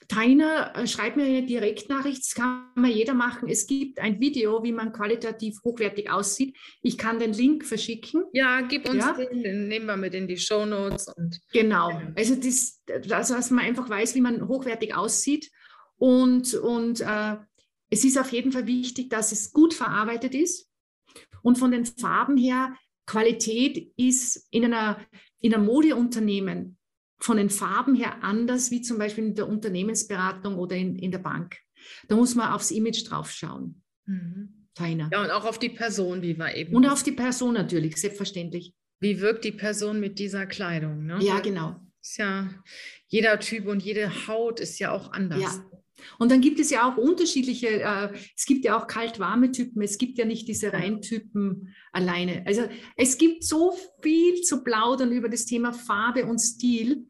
Taina, 0.10 0.76
äh, 0.76 0.88
schreib 0.88 1.16
mir 1.16 1.24
eine 1.24 1.46
Direktnachricht, 1.46 2.20
das 2.20 2.34
kann 2.34 2.72
man 2.76 2.92
jeder 2.92 3.14
machen. 3.14 3.48
Es 3.48 3.68
gibt 3.68 4.00
ein 4.00 4.20
Video, 4.20 4.64
wie 4.64 4.72
man 4.72 4.92
qualitativ 4.92 5.60
hochwertig 5.64 6.10
aussieht. 6.12 6.58
Ich 6.82 6.98
kann 6.98 7.20
den 7.20 7.32
Link 7.32 7.64
verschicken. 7.64 8.26
Ja, 8.34 8.62
gib 8.62 8.90
uns 8.90 9.06
ja. 9.06 9.14
den, 9.14 9.44
den 9.44 9.68
nehmen 9.68 9.86
wir 9.86 9.98
mit 9.98 10.16
in 10.16 10.28
die 10.28 10.38
Show 10.38 10.66
Notes. 10.66 11.14
genau, 11.54 12.02
also 12.16 12.36
das, 12.36 12.82
also 13.12 13.36
dass 13.36 13.52
man 13.52 13.66
einfach 13.66 13.88
weiß, 13.88 14.16
wie 14.16 14.22
man 14.22 14.48
hochwertig 14.48 14.96
aussieht. 14.96 15.50
Und, 15.98 16.56
und 16.56 17.02
äh, 17.02 17.38
es 17.90 18.04
ist 18.04 18.18
auf 18.18 18.32
jeden 18.32 18.52
Fall 18.52 18.66
wichtig, 18.66 19.10
dass 19.10 19.32
es 19.32 19.54
gut 19.54 19.74
verarbeitet 19.74 20.34
ist. 20.34 20.70
Und 21.44 21.58
von 21.58 21.72
den 21.72 21.86
Farben 21.86 22.36
her, 22.36 22.76
Qualität 23.06 23.92
ist 23.96 24.48
in 24.52 24.66
einer 24.66 25.00
in 25.42 25.54
einem 25.54 25.66
Modeunternehmen 25.66 26.78
von 27.20 27.38
den 27.38 27.50
Farben 27.50 27.96
her 27.96 28.24
anders 28.24 28.72
wie 28.72 28.82
zum 28.82 28.98
Beispiel 28.98 29.26
in 29.26 29.36
der 29.36 29.48
Unternehmensberatung 29.48 30.58
oder 30.58 30.76
in, 30.76 30.96
in 30.96 31.12
der 31.12 31.20
Bank. 31.20 31.58
Da 32.08 32.16
muss 32.16 32.36
man 32.36 32.54
aufs 32.54 32.72
Image 32.72 33.10
drauf 33.10 33.32
schauen. 33.32 33.82
Mhm. 34.06 34.68
Feiner. 34.76 35.10
Ja, 35.12 35.24
und 35.24 35.32
auch 35.32 35.46
auf 35.46 35.60
die 35.60 35.70
Person, 35.70 36.22
wie 36.22 36.38
wir 36.38 36.56
eben. 36.56 36.76
Und 36.76 36.86
auf 36.86 37.04
die 37.04 37.12
Person 37.12 37.54
natürlich, 37.54 37.98
selbstverständlich. 37.98 38.74
Wie 39.00 39.20
wirkt 39.20 39.44
die 39.44 39.52
Person 39.52 40.00
mit 40.00 40.20
dieser 40.20 40.46
Kleidung? 40.46 41.06
Ne? 41.06 41.20
Ja, 41.22 41.40
genau. 41.40 41.76
Ist 42.02 42.18
ja, 42.18 42.50
jeder 43.08 43.40
Typ 43.40 43.66
und 43.68 43.84
jede 43.84 44.28
Haut 44.28 44.60
ist 44.60 44.80
ja 44.80 44.92
auch 44.92 45.12
anders. 45.12 45.42
Ja. 45.42 45.79
Und 46.18 46.32
dann 46.32 46.42
gibt 46.42 46.60
es 46.60 46.70
ja 46.70 46.90
auch 46.90 46.98
unterschiedliche, 46.98 47.82
äh, 47.82 48.10
es 48.36 48.46
gibt 48.46 48.66
ja 48.66 48.78
auch 48.78 48.88
kalt-warme 48.88 49.52
Typen, 49.52 49.82
es 49.82 49.98
gibt 49.98 50.18
ja 50.18 50.26
nicht 50.26 50.48
diese 50.48 50.74
Reintypen 50.74 51.74
alleine. 51.92 52.44
Also 52.46 52.68
es 52.96 53.18
gibt 53.18 53.44
so 53.44 53.76
viel 54.02 54.42
zu 54.42 54.64
plaudern 54.64 55.12
über 55.12 55.30
das 55.30 55.46
Thema 55.46 55.74
Farbe 55.74 56.26
und 56.26 56.40
Stil. 56.40 57.08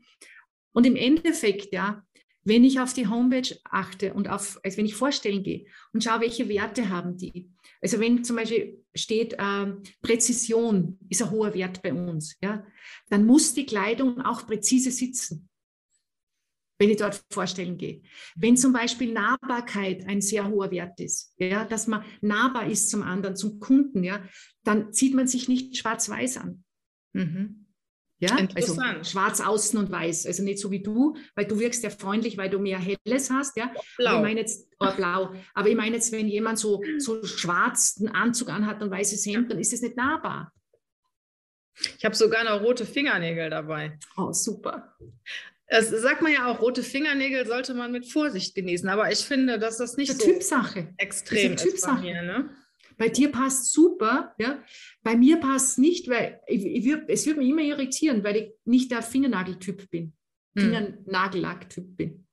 Und 0.72 0.86
im 0.86 0.96
Endeffekt, 0.96 1.74
ja, 1.74 2.04
wenn 2.44 2.64
ich 2.64 2.80
auf 2.80 2.94
die 2.94 3.08
Homepage 3.08 3.56
achte 3.66 4.14
und 4.14 4.30
auf, 4.30 4.60
also 4.64 4.78
wenn 4.78 4.86
ich 4.86 4.96
vorstellen 4.96 5.44
gehe 5.44 5.66
und 5.94 6.04
schaue, 6.04 6.22
welche 6.22 6.48
Werte 6.50 6.90
haben 6.90 7.18
die. 7.18 7.50
Also 7.82 8.00
wenn 8.00 8.24
zum 8.24 8.38
Beispiel 8.38 8.84
steht, 8.96 9.34
äh, 9.34 9.74
Präzision 10.02 10.98
ist 11.10 11.22
ein 11.22 11.32
hoher 11.32 11.54
Wert 11.54 11.82
bei 11.82 11.94
uns, 11.94 12.38
ja, 12.42 12.66
dann 13.10 13.26
muss 13.26 13.54
die 13.54 13.66
Kleidung 13.66 14.22
auch 14.22 14.48
präzise 14.48 14.92
sitzen, 14.92 15.49
wenn 16.80 16.90
ich 16.90 16.98
dort 16.98 17.22
vorstellen 17.30 17.78
gehe. 17.78 18.02
Wenn 18.36 18.58
zum 18.58 18.74
Beispiel 18.74 19.12
Nahbarkeit 19.12 20.08
ein 20.08 20.22
sehr 20.22 20.48
hoher 20.48 20.72
Wert 20.72 21.00
ist, 21.00 21.34
ja, 21.38 21.66
dass 21.66 21.88
man 21.88 22.04
nahbar 22.22 22.68
ist 22.68 22.90
zum 22.90 23.04
anderen, 23.04 23.36
zum 23.36 23.60
Kunden, 23.60 24.04
ja, 24.04 24.24
dann 24.64 24.94
zieht 24.94 25.14
man 25.14 25.28
sich 25.28 25.48
nicht 25.48 25.78
schwarz-weiß 25.78 26.38
an. 26.38 26.64
Mhm. 27.14 27.66
Ja, 28.22 28.36
also 28.54 28.74
schwarz 29.04 29.40
außen 29.40 29.80
und 29.80 29.92
weiß. 29.92 30.26
Also 30.26 30.44
nicht 30.44 30.60
so 30.60 30.72
wie 30.72 30.84
du, 30.84 31.16
weil 31.36 31.46
du 31.46 31.58
wirkst 31.58 31.84
ja 31.84 31.90
freundlich, 31.90 32.38
weil 32.38 32.50
du 32.50 32.60
mehr 32.60 32.78
Helles 32.78 33.30
hast. 33.30 33.56
Ja, 33.56 33.72
blau. 33.96 34.10
Aber 34.10 34.18
ich 34.18 34.24
meine 34.24 34.40
jetzt, 34.42 34.68
oh, 34.80 34.92
blau. 34.94 35.34
Aber 35.54 35.70
ich 35.70 35.76
meine 35.76 35.96
jetzt, 35.96 36.12
wenn 36.12 36.28
jemand 36.28 36.60
so, 36.60 36.82
so 36.98 37.24
schwarzen 37.24 38.10
Anzug 38.10 38.50
anhat 38.50 38.82
und 38.82 38.92
weißes 38.92 39.26
Hemd, 39.26 39.50
dann 39.52 39.60
ist 39.60 39.72
es 39.72 39.82
nicht 39.82 39.96
nahbar. 39.96 40.52
Ich 41.98 42.04
habe 42.04 42.14
sogar 42.14 42.44
noch 42.44 42.62
rote 42.62 42.86
Fingernägel 42.86 43.50
dabei. 43.50 43.98
Oh, 44.18 44.34
super. 44.34 44.98
Das 45.70 45.90
sagt 45.90 46.24
man 46.24 46.32
ja 46.32 46.48
auch, 46.48 46.62
rote 46.62 46.82
Fingernägel 46.82 47.46
sollte 47.46 47.76
man 47.76 47.92
mit 47.92 48.12
Vorsicht 48.12 48.56
genießen. 48.56 48.90
Aber 48.90 49.12
ich 49.12 49.20
finde, 49.20 49.60
dass 49.60 49.78
das 49.78 49.98
nicht 49.98 50.10
das 50.10 50.18
so 50.18 50.26
Typsache. 50.26 50.94
extrem 50.98 51.54
ist, 51.54 51.64
Typsache. 51.64 51.98
bei 51.98 52.02
mir. 52.02 52.22
Ne? 52.24 52.50
Bei 52.98 53.08
dir 53.08 53.32
passt 53.32 53.72
super, 53.72 54.34
ja. 54.40 54.62
Bei 55.04 55.16
mir 55.16 55.38
passt 55.38 55.78
nicht, 55.78 56.10
weil 56.10 56.42
ich, 56.48 56.66
ich 56.66 56.86
es 57.08 57.26
würde 57.26 57.40
mich 57.40 57.50
immer 57.50 57.62
irritieren, 57.62 58.24
weil 58.24 58.36
ich 58.36 58.52
nicht 58.66 58.92
der 58.92 59.02
Fingernageltyp 59.02 59.90
bin, 59.90 60.14
hm. 60.58 60.64
Fingernagellacktyp 60.64 61.96
bin. 61.96 62.28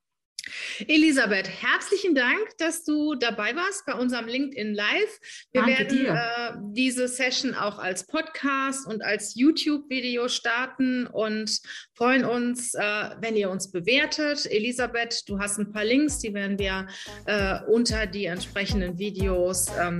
Elisabeth, 0.86 1.48
herzlichen 1.48 2.14
Dank, 2.14 2.56
dass 2.58 2.84
du 2.84 3.14
dabei 3.14 3.54
warst 3.56 3.84
bei 3.86 3.94
unserem 3.94 4.26
LinkedIn 4.26 4.74
Live. 4.74 5.20
Wir 5.52 5.62
Danke 5.62 5.90
werden 5.90 6.06
äh, 6.06 6.52
diese 6.72 7.08
Session 7.08 7.54
auch 7.54 7.78
als 7.78 8.06
Podcast 8.06 8.86
und 8.86 9.02
als 9.02 9.34
YouTube-Video 9.34 10.28
starten 10.28 11.06
und 11.06 11.60
freuen 11.94 12.24
uns, 12.24 12.74
äh, 12.74 12.80
wenn 13.20 13.36
ihr 13.36 13.50
uns 13.50 13.70
bewertet. 13.70 14.46
Elisabeth, 14.46 15.28
du 15.28 15.38
hast 15.38 15.58
ein 15.58 15.72
paar 15.72 15.84
Links, 15.84 16.18
die 16.18 16.32
werden 16.34 16.58
wir 16.58 16.86
äh, 17.26 17.58
unter 17.66 18.06
die 18.06 18.26
entsprechenden 18.26 18.98
Videos 18.98 19.66
ähm, 19.80 19.98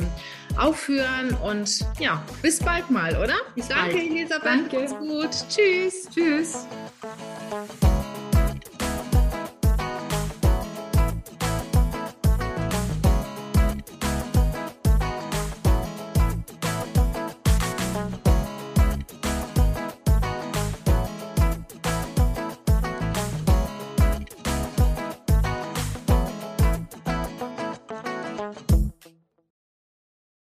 aufführen. 0.56 1.34
Und 1.42 1.80
ja, 1.98 2.24
bis 2.42 2.60
bald 2.60 2.90
mal, 2.90 3.16
oder? 3.16 3.36
Bis 3.54 3.68
Danke, 3.68 3.96
bald. 3.96 4.10
Elisabeth. 4.10 4.44
Danke. 4.44 4.76
Mach's 4.80 4.98
gut. 4.98 5.30
Tschüss. 5.48 6.08
Tschüss. 6.14 6.66